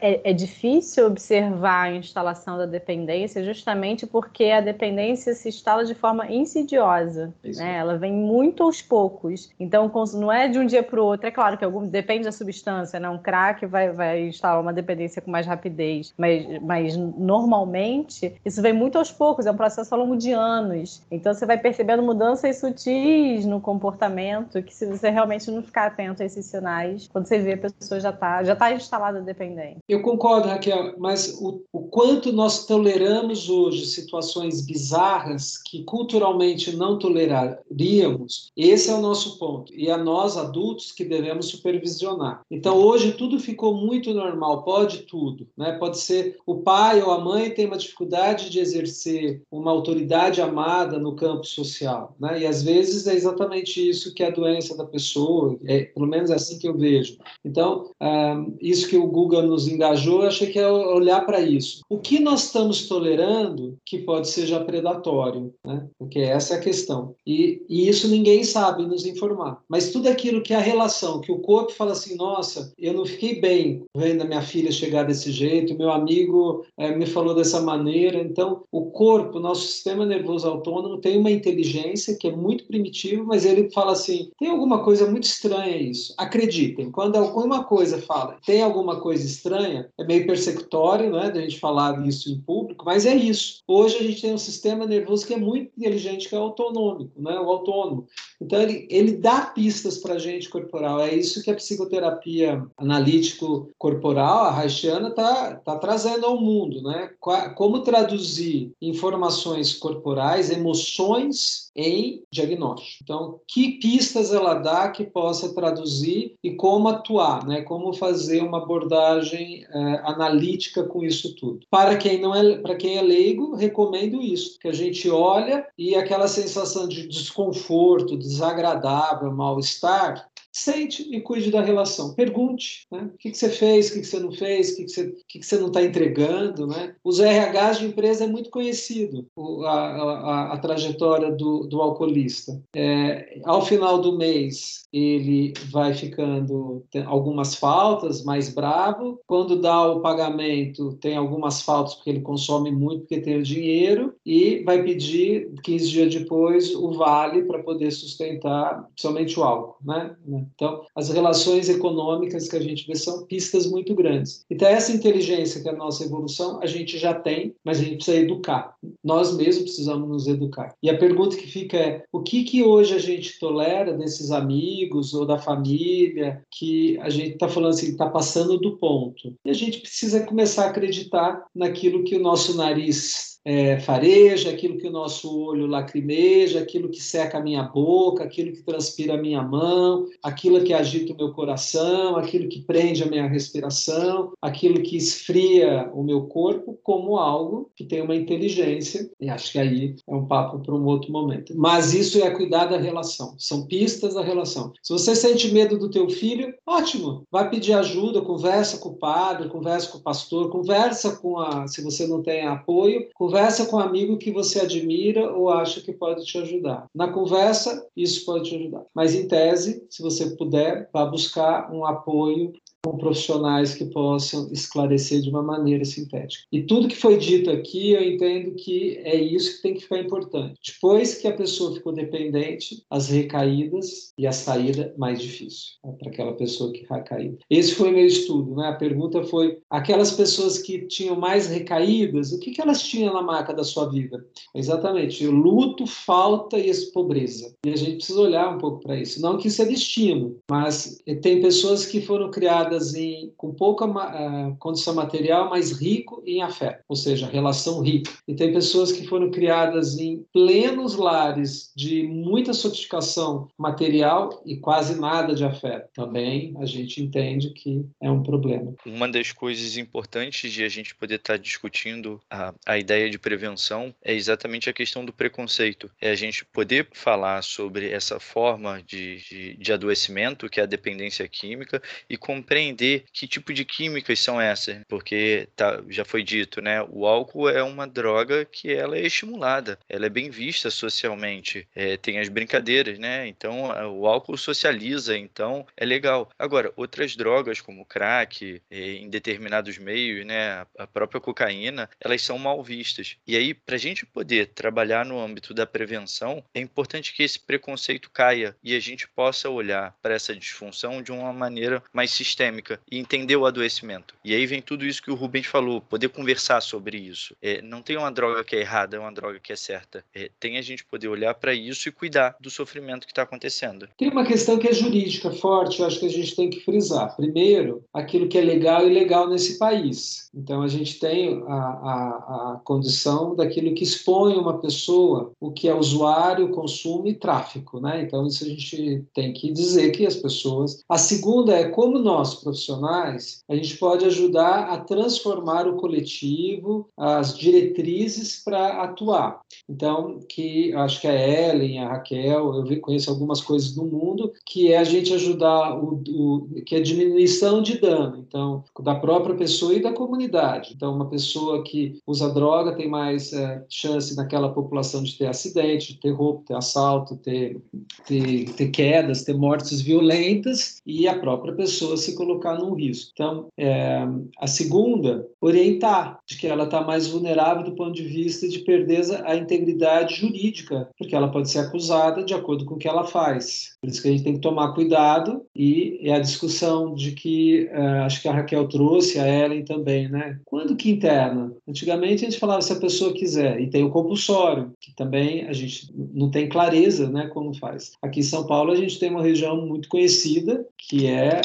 [0.00, 5.94] é, é, difícil observar a instalação da dependência justamente porque a dependência se instala de
[5.94, 7.32] forma insidiosa.
[7.42, 7.76] Né?
[7.78, 9.50] Ela vem muito aos poucos.
[9.58, 11.26] Então, não é de um dia para o outro.
[11.26, 13.08] É claro que algum, depende da substância, né?
[13.08, 18.72] Um crack vai, vai instalar uma dependência com mais rapidez, mas, mas normalmente isso vem
[18.72, 21.02] muito aos poucos, é um processo ao longo de anos.
[21.10, 26.22] Então, você vai percebendo mudanças sutis no comportamento que se você realmente não ficar atento
[26.22, 29.78] a esses sinais, quando você vê a pessoa já está já tá instalada dependente.
[29.86, 36.98] Eu concordo, Raquel, mas o, o quanto nós toleramos hoje situações bizarras que culturalmente não
[36.98, 39.72] toleraríamos, esse é o nosso ponto.
[39.74, 42.42] E é nós, adultos, que devemos supervisionar.
[42.50, 45.46] Então, hoje, tudo ficou muito normal, pode tudo.
[45.56, 45.72] Né?
[45.72, 50.98] Pode ser o pai ou a mãe tem uma dificuldade de exercer uma autoridade amada
[50.98, 52.14] no campo social.
[52.18, 52.40] Né?
[52.40, 56.30] E, às vezes, é exatamente isso que é a doença da pessoa, é, pelo menos
[56.30, 57.16] é assim que eu vejo.
[57.44, 61.82] Então, um, isso que o Google nos engajou, eu achei que é olhar para isso.
[61.88, 65.86] O que nós estamos tolerando que pode ser já predatório, né?
[65.98, 67.14] porque essa é a questão.
[67.26, 69.60] E, e isso ninguém sabe nos informar.
[69.68, 73.04] Mas tudo aquilo que é a relação, que o corpo fala assim, nossa, eu não
[73.04, 77.60] fiquei bem vendo a minha filha chegar desse jeito, meu amigo é, me falou dessa
[77.60, 78.20] maneira.
[78.20, 83.44] Então, o corpo, nosso sistema nervoso autônomo tem uma inteligência que é muito primitiva, mas
[83.44, 86.14] ele fala assim, tem alguma coisa muito estranha isso.
[86.16, 91.58] Acreditem, quando alguma coisa fala, tem alguma coisa estranha, é meio persecutório, né, da gente
[91.58, 93.62] falar isso em público, mas é isso.
[93.66, 97.38] Hoje a gente tem um sistema nervoso que é muito inteligente, que é autonômico, né,
[97.38, 98.06] o autônomo.
[98.40, 101.00] Então, ele, ele dá pistas para a gente corporal.
[101.00, 106.80] É isso que a psicoterapia analítico-corporal, a haitiana, está tá trazendo ao mundo.
[106.82, 107.10] Né?
[107.56, 111.37] Como traduzir informações corporais, emoções
[111.74, 112.98] em diagnóstico.
[113.02, 117.62] Então, que pistas ela dá que possa traduzir e como atuar, né?
[117.62, 121.60] como fazer uma abordagem é, analítica com isso tudo.
[121.70, 125.94] Para quem não é, para quem é leigo, recomendo isso, que a gente olha e
[125.94, 130.28] aquela sensação de desconforto, desagradável, mal-estar,
[130.58, 132.14] sente e cuide da relação.
[132.14, 133.10] Pergunte, né?
[133.14, 135.02] O que, que você fez, o que, que você não fez, o que, que, você,
[135.02, 136.94] o que, que você não está entregando, né?
[137.04, 139.26] Os RHs de empresa é muito conhecido,
[139.64, 142.60] a, a, a trajetória do, do alcoolista.
[142.74, 149.20] É, ao final do mês, ele vai ficando algumas faltas, mais bravo.
[149.26, 154.14] Quando dá o pagamento, tem algumas faltas porque ele consome muito, porque tem o dinheiro,
[154.24, 160.16] e vai pedir 15 dias depois o vale para poder sustentar somente o álcool, né?
[160.54, 164.44] Então, as relações econômicas que a gente vê são pistas muito grandes.
[164.50, 167.96] Então, essa inteligência que é a nossa evolução, a gente já tem, mas a gente
[167.96, 168.74] precisa educar.
[169.02, 170.74] Nós mesmos precisamos nos educar.
[170.82, 175.14] E a pergunta que fica é: o que que hoje a gente tolera desses amigos
[175.14, 179.34] ou da família que a gente está falando assim, está passando do ponto?
[179.44, 184.76] E a gente precisa começar a acreditar naquilo que o nosso nariz é, fareja, aquilo
[184.76, 189.16] que o nosso olho lacrimeja, aquilo que seca a minha boca, aquilo que transpira a
[189.16, 194.82] minha mão, aquilo que agita o meu coração, aquilo que prende a minha respiração, aquilo
[194.82, 199.10] que esfria o meu corpo, como algo que tem uma inteligência.
[199.18, 201.54] E acho que aí é um papo para um outro momento.
[201.56, 203.34] Mas isso é cuidar da relação.
[203.38, 204.74] São pistas da relação.
[204.82, 207.22] Se você sente medo do teu filho, ótimo.
[207.32, 211.80] Vai pedir ajuda, conversa com o padre, conversa com o pastor, conversa com a, se
[211.80, 216.24] você não tem apoio, conversa com um amigo que você admira ou acha que pode
[216.24, 216.86] te ajudar.
[216.94, 218.84] Na conversa, isso pode te ajudar.
[218.94, 222.52] Mas em tese, se você puder, vá buscar um apoio
[222.84, 226.44] com profissionais que possam esclarecer de uma maneira sintética.
[226.52, 229.98] E tudo que foi dito aqui, eu entendo que é isso que tem que ficar
[229.98, 230.58] importante.
[230.74, 236.10] Depois que a pessoa ficou dependente, as recaídas e a saída mais difícil né, para
[236.10, 237.38] aquela pessoa que recaiu.
[237.50, 238.68] Esse foi meu estudo, né?
[238.68, 243.22] A pergunta foi: aquelas pessoas que tinham mais recaídas, o que, que elas tinham na
[243.22, 244.24] marca da sua vida?
[244.54, 247.54] Exatamente, luto, falta e pobreza.
[247.66, 249.20] E a gente precisa olhar um pouco para isso.
[249.20, 253.86] Não que isso é destino, mas tem pessoas que foram criadas criadas em, com pouca
[253.86, 258.10] uh, condição material, mas rico em afeto, ou seja, relação rica.
[258.26, 265.00] E tem pessoas que foram criadas em plenos lares de muita sofisticação material e quase
[265.00, 265.88] nada de afeto.
[265.94, 268.74] Também a gente entende que é um problema.
[268.84, 273.94] Uma das coisas importantes de a gente poder estar discutindo a, a ideia de prevenção
[274.04, 275.90] é exatamente a questão do preconceito.
[276.00, 280.66] É a gente poder falar sobre essa forma de, de, de adoecimento, que é a
[280.66, 286.22] dependência química, e compreender compreender que tipo de químicas são essas, porque tá, já foi
[286.24, 286.82] dito, né?
[286.90, 291.96] O álcool é uma droga que ela é estimulada, ela é bem vista socialmente, é,
[291.96, 293.28] tem as brincadeiras, né?
[293.28, 296.28] Então o álcool socializa, então é legal.
[296.38, 300.66] Agora, outras drogas como crack, é, em determinados meios, né?
[300.76, 303.16] A própria cocaína, elas são mal vistas.
[303.26, 307.38] E aí, para a gente poder trabalhar no âmbito da prevenção, é importante que esse
[307.38, 312.47] preconceito caia e a gente possa olhar para essa disfunção de uma maneira mais sistêmica
[312.90, 314.14] e entender o adoecimento.
[314.24, 317.36] E aí vem tudo isso que o Rubens falou, poder conversar sobre isso.
[317.42, 320.04] É, não tem uma droga que é errada, é uma droga que é certa.
[320.14, 323.88] É, tem a gente poder olhar para isso e cuidar do sofrimento que está acontecendo.
[323.96, 327.14] Tem uma questão que é jurídica forte, eu acho que a gente tem que frisar.
[327.16, 330.28] Primeiro, aquilo que é legal e ilegal nesse país.
[330.34, 335.68] Então, a gente tem a, a, a condição daquilo que expõe uma pessoa, o que
[335.68, 337.80] é usuário, consumo e tráfico.
[337.80, 338.02] Né?
[338.02, 340.82] Então, isso a gente tem que dizer que as pessoas.
[340.88, 347.36] A segunda é como nós, profissionais, a gente pode ajudar a transformar o coletivo, as
[347.36, 349.40] diretrizes para atuar.
[349.68, 354.72] Então, que acho que a Ellen, a Raquel, eu conheço algumas coisas no mundo, que
[354.72, 359.74] é a gente ajudar o, o que é diminuição de dano, então, da própria pessoa
[359.74, 360.72] e da comunidade.
[360.74, 365.94] Então, uma pessoa que usa droga tem mais é, chance naquela população de ter acidente,
[365.94, 367.60] de ter roubo, ter assalto, ter,
[368.06, 372.27] ter, ter quedas, ter mortes violentas e a própria pessoa se colocar
[372.58, 373.10] num risco.
[373.12, 374.06] Então, é,
[374.38, 378.98] a segunda, orientar de que ela está mais vulnerável do ponto de vista de perder
[379.24, 383.76] a integridade jurídica, porque ela pode ser acusada de acordo com o que ela faz.
[383.80, 387.68] Por isso que a gente tem que tomar cuidado e é a discussão de que
[387.72, 390.40] uh, acho que a Raquel trouxe, a Ellen também, né?
[390.44, 391.52] Quando que interna?
[391.66, 395.52] Antigamente a gente falava se a pessoa quiser e tem o compulsório, que também a
[395.52, 397.92] gente não tem clareza, né, como faz.
[398.02, 401.40] Aqui em São Paulo a gente tem uma região muito conhecida que é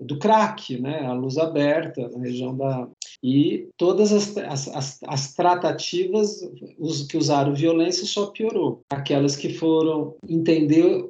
[0.00, 2.88] do crack, né, a luz aberta, na região da
[3.24, 6.46] e todas as, as, as, tratativas
[6.78, 8.82] os que usaram violência só piorou.
[8.90, 11.06] Aquelas que foram entender,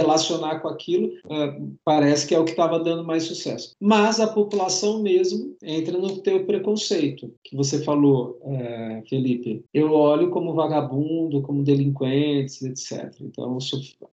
[0.00, 3.74] relacionar com aquilo, uh, parece que é o que estava dando mais sucesso.
[3.80, 9.64] Mas a população mesmo entra no teu preconceito, que você falou, uh, Felipe.
[9.72, 13.14] Eu olho como vagabundo, como delinquentes, etc.
[13.20, 13.58] Então,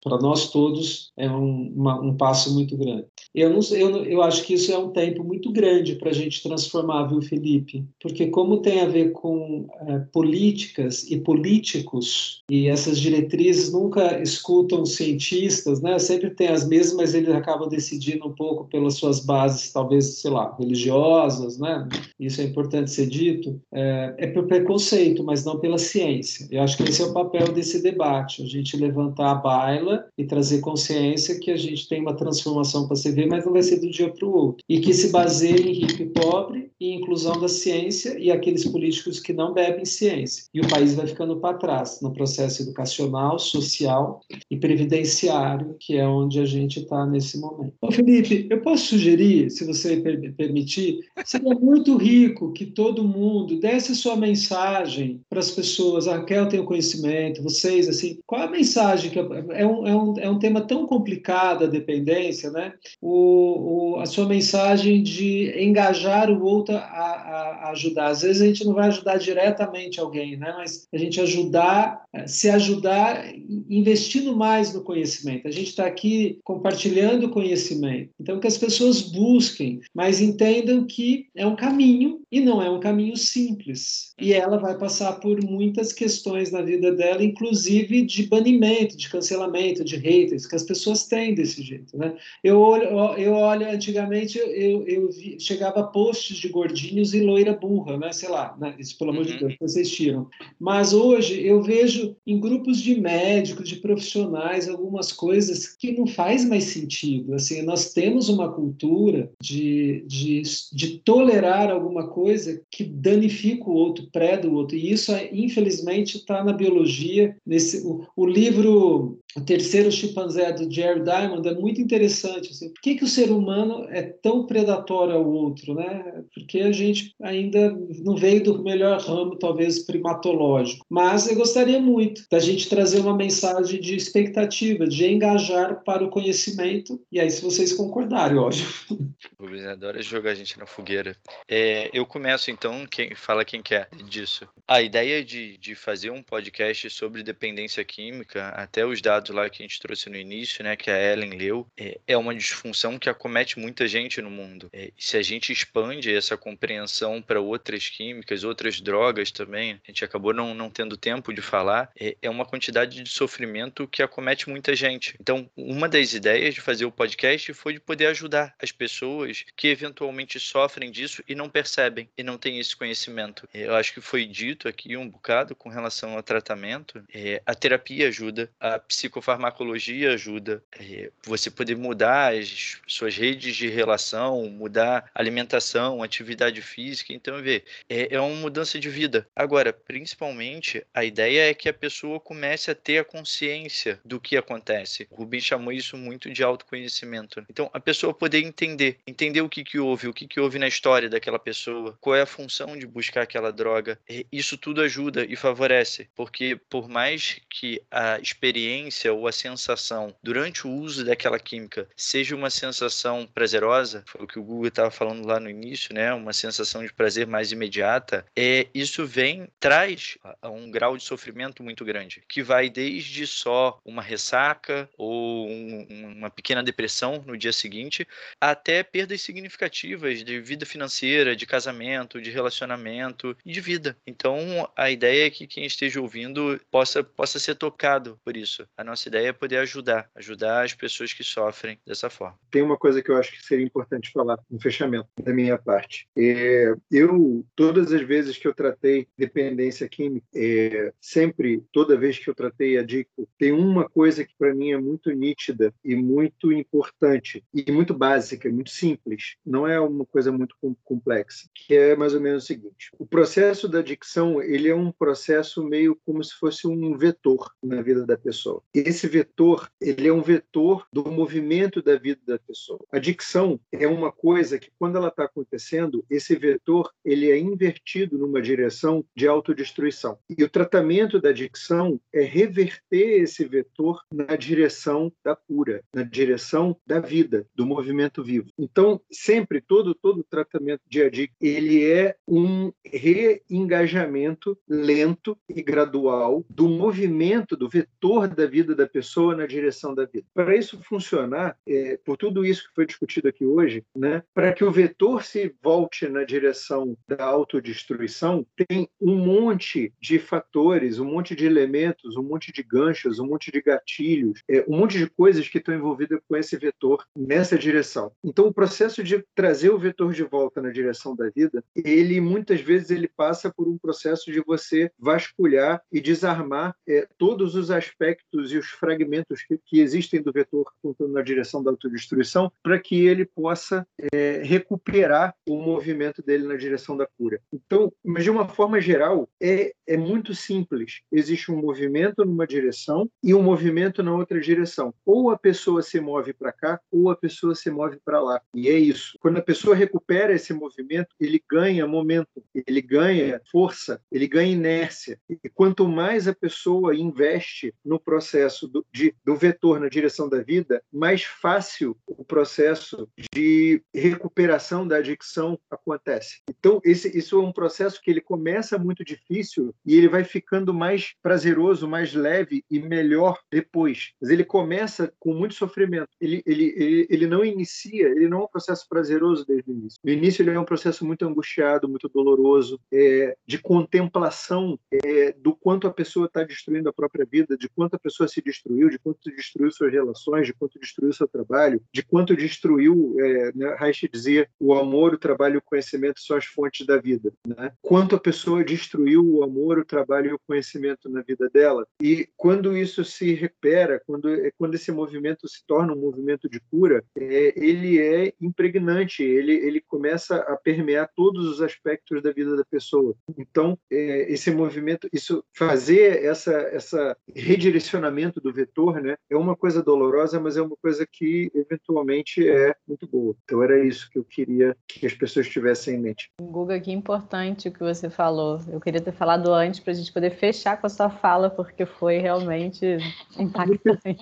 [0.03, 3.07] para nós todos, é um, uma, um passo muito grande.
[3.35, 6.43] Eu, não, eu, eu acho que isso é um tempo muito grande para a gente
[6.43, 7.85] transformar, viu, Felipe?
[8.01, 14.87] Porque como tem a ver com é, políticas e políticos, e essas diretrizes nunca escutam
[14.87, 15.99] cientistas, né?
[15.99, 20.31] Sempre tem as mesmas, mas eles acabam decidindo um pouco pelas suas bases, talvez, sei
[20.31, 21.89] lá, religiosas, né?
[22.19, 23.61] Isso é importante ser dito.
[23.73, 26.47] É, é por preconceito, mas não pela ciência.
[26.51, 30.25] Eu acho que esse é o papel desse debate, a gente levantar a baila e
[30.25, 33.81] trazer consciência que a gente tem uma transformação para se ver, mas não vai ser
[33.81, 34.65] do dia para o outro.
[34.69, 39.19] E que se baseia em rico e pobre, e inclusão da ciência e aqueles políticos
[39.19, 40.45] que não bebem ciência.
[40.53, 44.21] E o país vai ficando para trás no processo educacional, social
[44.51, 47.75] e previdenciário, que é onde a gente está nesse momento.
[47.81, 49.97] Ô Felipe, eu posso sugerir, se você
[50.37, 56.07] permitir, seria muito rico que todo mundo desse sua mensagem para as pessoas.
[56.07, 59.11] A Raquel tem o conhecimento, vocês, assim, qual a mensagem?
[59.11, 62.73] que É um, é um, é um tema tão complicado a dependência, né?
[63.01, 68.09] O, o, a sua mensagem de engajar o outro a, a, a, ajudar.
[68.09, 70.55] Às vezes a gente não vai ajudar diretamente alguém, né?
[70.57, 73.25] mas a gente ajudar, se ajudar
[73.69, 75.49] investindo mais no conhecimento.
[75.49, 78.11] A gente está aqui compartilhando conhecimento.
[78.21, 82.81] Então, que as pessoas busquem, mas entendam que é um caminho e não é um
[82.81, 84.13] caminho simples.
[84.21, 89.85] E ela vai passar por muitas questões na vida dela, inclusive de banimento, de cancelamento,
[89.85, 91.97] de haters, que as pessoas têm desse jeito.
[91.97, 92.17] Né?
[92.43, 92.85] Eu, olho,
[93.19, 98.11] eu olho, antigamente, eu, eu vi, chegava posts de gordinhos e loira burra, né?
[98.13, 98.75] sei lá, né?
[98.79, 99.39] isso pelo amor de uhum.
[99.41, 100.27] Deus, vocês tiram.
[100.59, 106.47] Mas hoje eu vejo em grupos de médicos, de profissionais, algumas coisas que não faz
[106.47, 107.35] mais sentido.
[107.35, 110.43] Assim, nós temos uma cultura de, de,
[110.73, 114.77] de tolerar alguma coisa que danifica o outro, preda o outro.
[114.77, 117.37] E isso, infelizmente, está na biologia.
[117.47, 122.51] Nesse, o, o livro o terceiro chimpanzé do Jerry Diamond é muito interessante.
[122.51, 125.75] Assim, por que, que o ser humano é tão predatório ao outro?
[125.75, 126.25] Né?
[126.35, 130.87] Porque a gente ainda não veio do melhor ramo, talvez primatológico.
[130.89, 136.11] Mas eu gostaria muito da gente trazer uma mensagem de expectativa, de engajar para o
[136.11, 136.99] conhecimento.
[137.13, 138.67] E aí, se vocês concordarem, óbvio.
[139.39, 141.17] O Rubens adora jogar a gente na fogueira.
[141.49, 144.47] É, eu começo então, quem fala quem quer disso.
[144.67, 149.63] A ideia de, de fazer um podcast sobre dependência química, até os dados lá que
[149.63, 153.09] a gente trouxe no início, né, que a Ellen leu, é, é uma disfunção que
[153.09, 154.69] acomete muita gente no mundo.
[154.73, 160.05] É, se a gente expande essa compreensão para outras químicas, outras drogas também, a gente
[160.05, 164.49] acabou não, não tendo tempo de falar, é, é uma quantidade de sofrimento que acomete
[164.49, 165.17] muita gente.
[165.21, 169.69] Então, uma das ideias de fazer o podcast foi de poder ajudar as pessoas que
[169.69, 173.49] eventualmente sofrem disso e não percebem e não têm esse conhecimento.
[173.53, 177.05] Eu acho que foi dito aqui um bocado com relação ao tratamento.
[177.45, 178.79] A terapia ajuda, a
[179.17, 187.13] psicofarmacologia ajuda, é, você poder mudar as suas redes de relação, mudar alimentação, atividade física.
[187.13, 189.27] Então, vê, é, é uma mudança de vida.
[189.35, 194.37] Agora, principalmente, a ideia é que a pessoa comece a ter a consciência do que
[194.37, 195.07] acontece.
[195.11, 197.45] O Rubin chamou isso muito de autoconhecimento.
[197.49, 200.69] Então, a pessoa poder entender, entender o que, que houve, o que, que houve na
[200.69, 203.99] história daquela pessoa, qual é a função de buscar aquela droga.
[204.31, 210.67] Isso tudo ajuda e favorece, porque por mais que a experiência ou a sensação durante
[210.67, 215.27] o uso daquela química seja uma sensação prazerosa, foi o que o Google estava falando
[215.27, 216.13] lá no início, né?
[216.13, 221.85] Uma sensação de prazer mais imediata, é isso vem traz um grau de sofrimento muito
[221.85, 225.87] grande, que vai desde só uma ressaca ou um,
[226.17, 228.07] uma pequena depressão no dia seguinte,
[228.41, 233.97] até perdas significativas de vida financeira, de casamento, de relacionamento e de vida.
[234.07, 238.67] Então, a ideia é que quem esteja ouvindo possa, possa ser tocado por isso.
[238.77, 242.39] A nossa ideia é poder ajudar, ajudar as pessoas que sofrem dessa forma.
[242.51, 246.09] Tem uma coisa que eu acho que seria importante falar no fechamento da minha parte.
[246.17, 252.31] É, eu, todas as vezes que eu tratei dependência química, é, sempre, toda vez que
[252.31, 257.45] eu tratei adicto, tem uma coisa que para mim é muito nítida e muito importante
[257.53, 259.37] e muito básica, muito simples.
[259.45, 260.55] Não é uma coisa muito
[260.85, 264.93] complexa, que é mais ou menos o seguinte: o processo da adicção ele é um
[264.93, 268.63] processo meio como se fosse um vetor na vida da pessoa.
[268.77, 272.85] Esse vetor ele é um vetor do movimento da vida da pessoa.
[272.93, 278.19] A adicção é uma coisa que quando ela está acontecendo, esse vetor ele é invertido
[278.19, 280.19] numa direção de autodestruição.
[280.29, 286.77] E o tratamento da adicção é reverter esse vetor na direção da cura, na direção
[286.87, 288.51] da vida, do movimento vivo.
[288.59, 296.69] Então, sempre todo todo tratamento de adicção ele é um reengajamento lento e gradual do
[296.69, 300.27] movimento do vetor da vida da pessoa na direção da vida.
[300.35, 304.65] Para isso funcionar, é, por tudo isso que foi discutido aqui hoje, né, para que
[304.65, 311.35] o vetor se volte na direção da autodestruição, tem um monte de fatores, um monte
[311.35, 315.49] de elementos, um monte de ganchos, um monte de gatilhos, é, um monte de coisas
[315.49, 318.13] que estão envolvidas com esse vetor nessa direção.
[318.25, 322.61] Então, o processo de trazer o vetor de volta na direção da vida, ele muitas
[322.61, 328.53] vezes ele passa por um processo de você vasculhar e desarmar é, todos os aspectos
[328.57, 333.07] e os fragmentos que, que existem do vetor apontando na direção da autodestruição, para que
[333.07, 337.41] ele possa é, recuperar o movimento dele na direção da cura.
[337.53, 341.01] Então, mas de uma forma geral, é, é muito simples.
[341.13, 344.95] Existe um movimento numa direção e um movimento na outra direção.
[345.05, 348.41] Ou a pessoa se move para cá, ou a pessoa se move para lá.
[348.55, 349.17] E é isso.
[349.21, 355.19] Quando a pessoa recupera esse movimento, ele ganha momento, ele ganha força, ele ganha inércia.
[355.29, 360.43] E quanto mais a pessoa investe no processo do, de, do vetor na direção da
[360.43, 366.41] vida, mais fácil o processo de recuperação da adicção acontece.
[366.49, 370.73] Então, esse, isso é um processo que ele começa muito difícil e ele vai ficando
[370.73, 374.13] mais prazeroso, mais leve e melhor depois.
[374.21, 376.09] Mas ele começa com muito sofrimento.
[376.21, 379.99] Ele, ele, ele, ele não inicia, ele não é um processo prazeroso desde o início.
[380.05, 385.55] No início, ele é um processo muito angustiado, muito doloroso, é, de contemplação é, do
[385.55, 388.99] quanto a pessoa está destruindo a própria vida, de quanto a pessoa se destruiu, de
[388.99, 394.09] quanto destruiu suas relações, de quanto destruiu seu trabalho, de quanto destruiu, é, né, Reich
[394.09, 397.33] dizia, o amor, o trabalho e o conhecimento são as fontes da vida.
[397.47, 397.73] Né?
[397.83, 401.87] Quanto a pessoa destruiu o amor, o trabalho e o conhecimento na vida dela.
[402.01, 406.61] E quando isso se recupera, quando, é, quando esse movimento se torna um movimento de
[406.61, 412.57] cura, é, ele é impregnante, ele, ele começa a permear todos os aspectos da vida
[412.57, 413.15] da pessoa.
[413.39, 419.83] Então, é, esse movimento, isso fazer essa, essa redirecionamento do vetor, né, é uma coisa
[419.83, 423.35] dolorosa, mas é uma coisa que eventualmente é muito boa.
[423.45, 426.31] Então, era isso que eu queria que as pessoas tivessem em mente.
[426.41, 428.61] Guga, que importante o que você falou.
[428.69, 431.87] Eu queria ter falado antes para a gente poder fechar com a sua fala, porque
[431.87, 432.99] foi realmente
[433.39, 434.17] impactante.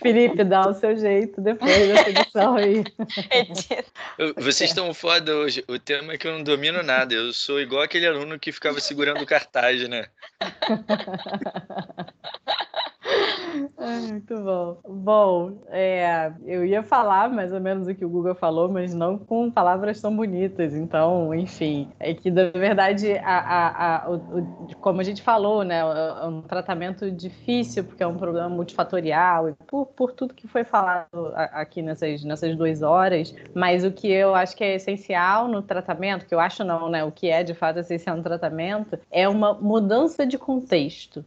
[0.00, 2.84] Felipe, dá o seu jeito depois da edição aí.
[4.36, 5.64] Vocês estão foda hoje.
[5.68, 7.14] O tema é que eu não domino nada.
[7.14, 10.06] Eu sou igual aquele aluno que ficava segurando o cartaz, né?
[14.08, 14.78] muito bom.
[14.84, 19.18] Bom, é, eu ia falar mais ou menos o que o Google falou, mas não
[19.18, 20.74] com palavras tão bonitas.
[20.74, 25.64] Então, enfim, é que na verdade, a, a, a, o, o, como a gente falou,
[25.64, 30.46] né, é um tratamento difícil, porque é um problema multifatorial, e por, por tudo que
[30.46, 33.34] foi falado aqui nessas, nessas duas horas.
[33.54, 37.04] Mas o que eu acho que é essencial no tratamento, que eu acho não, né,
[37.04, 41.24] o que é de fato essencial no tratamento, é uma mudança de contexto,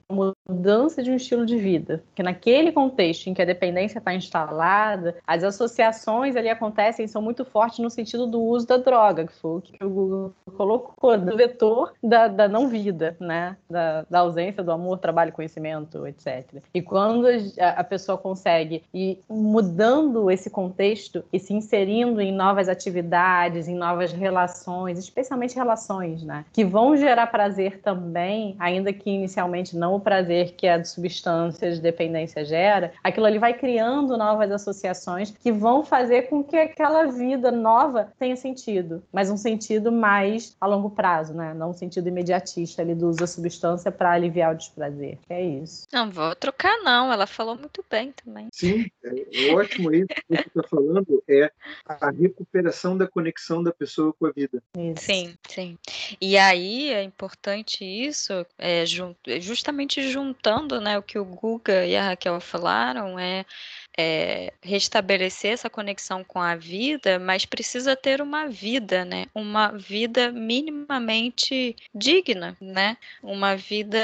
[0.48, 1.71] mudança de um estilo de vida.
[2.16, 7.46] Que naquele contexto em que a dependência está instalada, as associações ali acontecem são muito
[7.46, 11.36] fortes no sentido do uso da droga, que foi o que o Google colocou, do
[11.36, 13.58] vetor da, da não vida, né?
[13.70, 16.62] Da, da, ausência do amor, trabalho, conhecimento, etc.
[16.74, 17.28] E quando
[17.60, 24.12] a, pessoa consegue ir mudando esse contexto e se inserindo em novas atividades, em novas
[24.12, 26.46] relações, especialmente relações, né?
[26.54, 30.88] Que vão gerar prazer também, ainda que inicialmente não o prazer que a de
[31.70, 37.06] de dependência gera, aquilo ali vai criando novas associações que vão fazer com que aquela
[37.06, 41.54] vida nova tenha sentido, mas um sentido mais a longo prazo, né?
[41.54, 45.18] Não um sentido imediatista ali do uso da substância para aliviar o desprazer.
[45.30, 45.88] É isso.
[45.92, 47.12] Não vou trocar, não.
[47.12, 48.48] Ela falou muito bem também.
[48.54, 51.52] Sim, é, é ótimo isso que você está falando é
[51.86, 54.62] a recuperação da conexão da pessoa com a vida.
[54.78, 55.06] Isso.
[55.06, 55.78] Sim, sim.
[56.20, 58.84] E aí é importante isso, é,
[59.40, 63.46] justamente juntando né, o que o Guga e a Raquel falaram, é
[63.98, 69.26] é, restabelecer essa conexão com a vida, mas precisa ter uma vida, né?
[69.34, 72.98] Uma vida minimamente digna, né?
[73.22, 74.00] Uma vida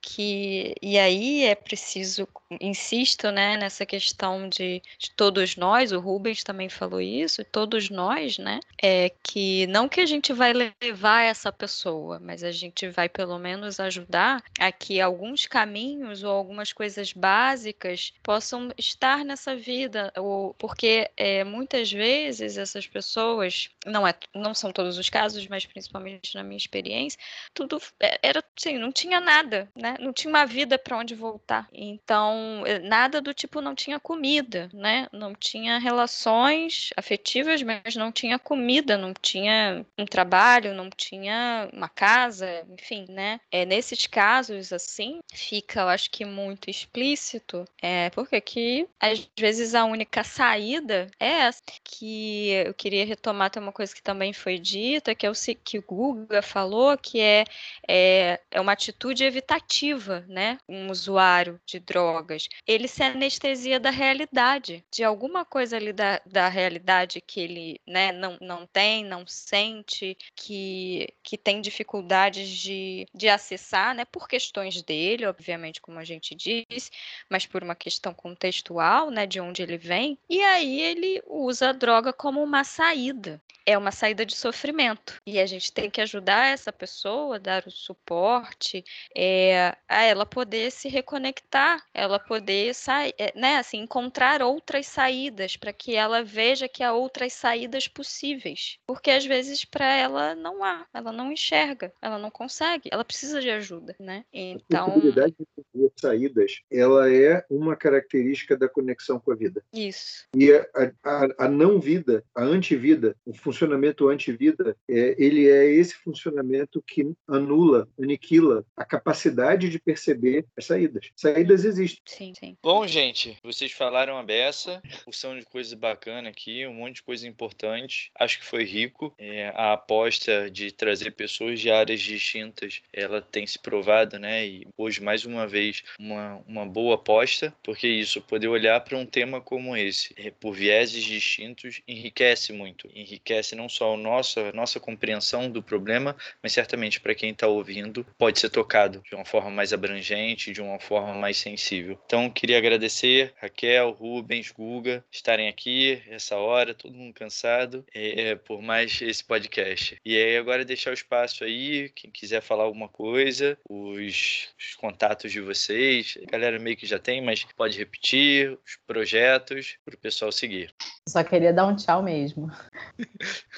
[0.00, 2.28] que e aí é preciso,
[2.60, 3.56] insisto, né?
[3.56, 5.92] Nessa questão de, de todos nós.
[5.92, 7.44] O Rubens também falou isso.
[7.44, 8.60] Todos nós, né?
[8.80, 13.38] É que não que a gente vai levar essa pessoa, mas a gente vai pelo
[13.38, 20.54] menos ajudar a que alguns caminhos ou algumas coisas básicas possam estar nessa vida, ou
[20.54, 26.34] porque é, muitas vezes essas pessoas, não é, não são todos os casos, mas principalmente
[26.34, 27.18] na minha experiência,
[27.54, 29.96] tudo é, era assim, não tinha nada, né?
[30.00, 31.68] Não tinha uma vida para onde voltar.
[31.72, 35.08] Então, é, nada do tipo não tinha comida, né?
[35.12, 41.88] Não tinha relações afetivas, mas não tinha comida, não tinha um trabalho, não tinha uma
[41.88, 43.40] casa, enfim, né?
[43.50, 49.74] É, nesses casos assim, fica, eu acho que muito explícito, é porque que às vezes
[49.74, 51.62] a única saída é essa.
[51.84, 55.34] Que eu queria retomar até uma coisa que também foi dita, que é o
[55.64, 57.44] que o Guga falou, que é,
[57.88, 60.58] é, é uma atitude evitativa, né?
[60.68, 62.48] Um usuário de drogas.
[62.66, 68.12] Ele se anestesia da realidade, de alguma coisa ali da, da realidade que ele né,
[68.12, 74.04] não, não tem, não sente, que, que tem dificuldades de, de acessar, né?
[74.04, 76.90] Por questões dele, obviamente, como a gente disse,
[77.30, 81.72] mas por uma questão contextual né, de onde ele vem, e aí ele usa a
[81.72, 83.40] droga como uma saída.
[83.68, 85.20] É uma saída de sofrimento.
[85.26, 90.70] E a gente tem que ajudar essa pessoa, dar o suporte, é, a ela poder
[90.70, 96.68] se reconectar, ela poder sair, é, né, assim, encontrar outras saídas para que ela veja
[96.68, 98.78] que há outras saídas possíveis.
[98.86, 103.40] Porque às vezes para ela não há, ela não enxerga, ela não consegue, ela precisa
[103.40, 104.24] de ajuda, né?
[104.32, 105.34] Então, a possibilidade
[105.74, 109.62] de saídas, ela é uma característica da conexão conexão com a vida.
[109.72, 110.26] Isso.
[110.34, 110.66] E a,
[111.04, 117.12] a, a não vida, a antivida, o funcionamento antivida, é, ele é esse funcionamento que
[117.26, 121.10] anula, aniquila a capacidade de perceber as saídas.
[121.16, 122.00] Saídas existem.
[122.06, 122.56] Sim, sim.
[122.62, 127.26] Bom, gente, vocês falaram a beça, porção de coisas bacanas aqui, um monte de coisa
[127.26, 128.10] importante.
[128.18, 129.12] Acho que foi rico.
[129.18, 134.46] É, a aposta de trazer pessoas de áreas distintas, ela tem se provado, né?
[134.46, 139.06] E hoje, mais uma vez, uma, uma boa aposta, porque isso, poder olhar para um
[139.06, 142.88] tema como esse, eh, por vieses distintos, enriquece muito.
[142.94, 147.46] Enriquece não só a nossa, a nossa compreensão do problema, mas certamente para quem está
[147.46, 151.98] ouvindo pode ser tocado de uma forma mais abrangente, de uma forma mais sensível.
[152.06, 158.62] Então, queria agradecer Raquel, Rubens, Guga estarem aqui essa hora, todo mundo cansado, é, por
[158.62, 159.98] mais esse podcast.
[160.04, 165.32] E aí, agora deixar o espaço aí, quem quiser falar alguma coisa, os, os contatos
[165.32, 169.98] de vocês, a galera meio que já tem, mas pode repetir, os projetos para o
[169.98, 170.74] pessoal seguir.
[171.08, 172.50] Só queria dar um tchau mesmo.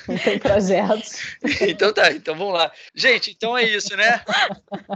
[0.08, 1.36] Não tem projetos.
[1.68, 2.70] então tá, então vamos lá.
[2.94, 4.22] Gente, então é isso, né?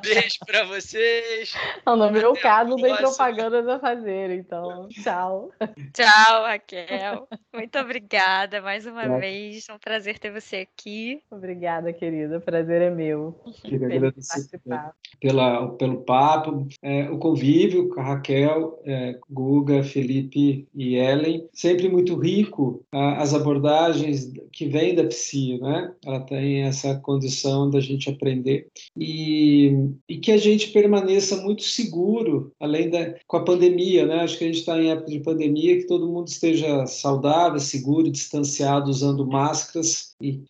[0.03, 1.53] Beijo para vocês.
[1.87, 5.51] Não, no meu caso, não tem propagandas a fazer, então tchau.
[5.93, 7.29] Tchau, Raquel.
[7.55, 9.19] Muito obrigada mais uma é.
[9.19, 9.69] vez.
[9.69, 11.21] É um prazer ter você aqui.
[11.31, 12.39] Obrigada, querida.
[12.39, 13.41] O prazer é meu.
[13.63, 14.61] Queria agradecer
[15.21, 21.49] pela, pelo papo, é, o convívio com a Raquel, é, Guga, Felipe e Ellen.
[21.53, 24.22] Sempre muito rico as abordagens
[24.53, 25.93] que vêm da psi, né?
[26.05, 29.73] Ela tem essa condição da gente aprender e,
[30.09, 34.21] e que a gente permaneça muito seguro, além da com a pandemia, né?
[34.21, 38.11] Acho que a gente está em época de pandemia, que todo mundo esteja saudável, seguro,
[38.11, 40.43] distanciado, usando máscaras e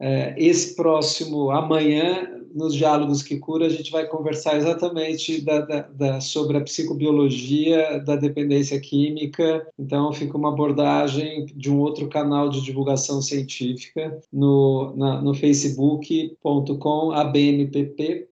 [0.00, 5.82] é, esse próximo amanhã, nos Diálogos que Cura, a gente vai conversar exatamente da, da,
[5.82, 9.66] da, sobre a psicobiologia da dependência química.
[9.78, 17.12] Então, fica uma abordagem de um outro canal de divulgação científica no, na, no facebook.com
[17.12, 18.28] abnpp.org.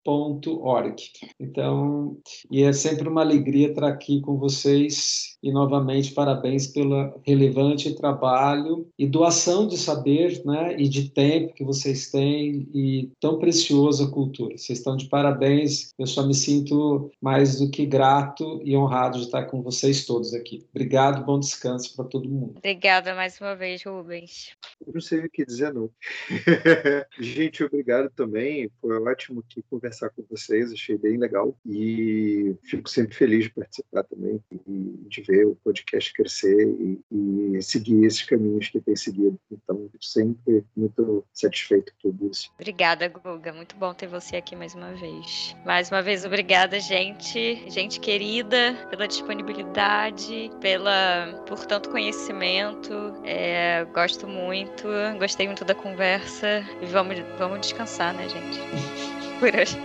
[1.38, 2.16] Então,
[2.50, 8.88] e é sempre uma alegria estar aqui com vocês e novamente parabéns pelo relevante trabalho
[8.98, 14.10] e doação de saber, né, e de tempo que vocês têm e tão preciosa a
[14.10, 14.58] cultura.
[14.58, 15.94] Vocês estão de parabéns.
[15.96, 20.34] Eu só me sinto mais do que grato e honrado de estar com vocês todos
[20.34, 20.66] aqui.
[20.74, 22.54] Obrigado, bom descanso para todo mundo.
[22.56, 24.50] Obrigada mais uma vez, Rubens.
[24.84, 25.88] Eu não sei o que dizer não.
[27.20, 28.68] Gente, obrigado também.
[28.80, 30.72] Foi ótimo aqui conversar com vocês.
[30.72, 36.12] Achei bem legal e fico sempre feliz de participar também e de ver o podcast
[36.12, 39.38] crescer e, e seguir esses caminhos que tem seguido.
[39.50, 42.50] Então, sempre muito satisfeito por tudo isso.
[42.54, 43.52] Obrigada, Guga.
[43.52, 45.56] Muito bom ter você aqui mais uma vez.
[45.64, 47.64] Mais uma vez, obrigada, gente.
[47.70, 52.92] Gente querida, pela disponibilidade, pela por tanto conhecimento.
[53.24, 54.86] É, gosto muito,
[55.18, 56.64] gostei muito da conversa.
[56.80, 58.60] E vamos, vamos descansar, né, gente?
[59.38, 59.76] Por hoje.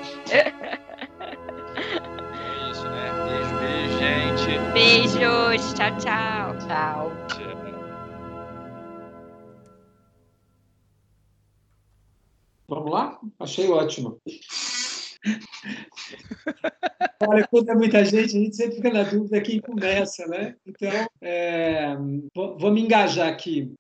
[4.74, 5.74] Beijos.
[5.74, 6.58] Tchau, tchau.
[6.60, 7.12] Tchau.
[7.28, 7.52] Tchau.
[12.70, 13.20] Vamos lá?
[13.38, 14.22] Achei ótimo.
[17.28, 20.56] Olha, quando é muita gente, a gente sempre fica na dúvida quem começa, né?
[20.66, 20.90] Então,
[21.22, 21.96] é,
[22.34, 23.70] vou, vou me engajar aqui.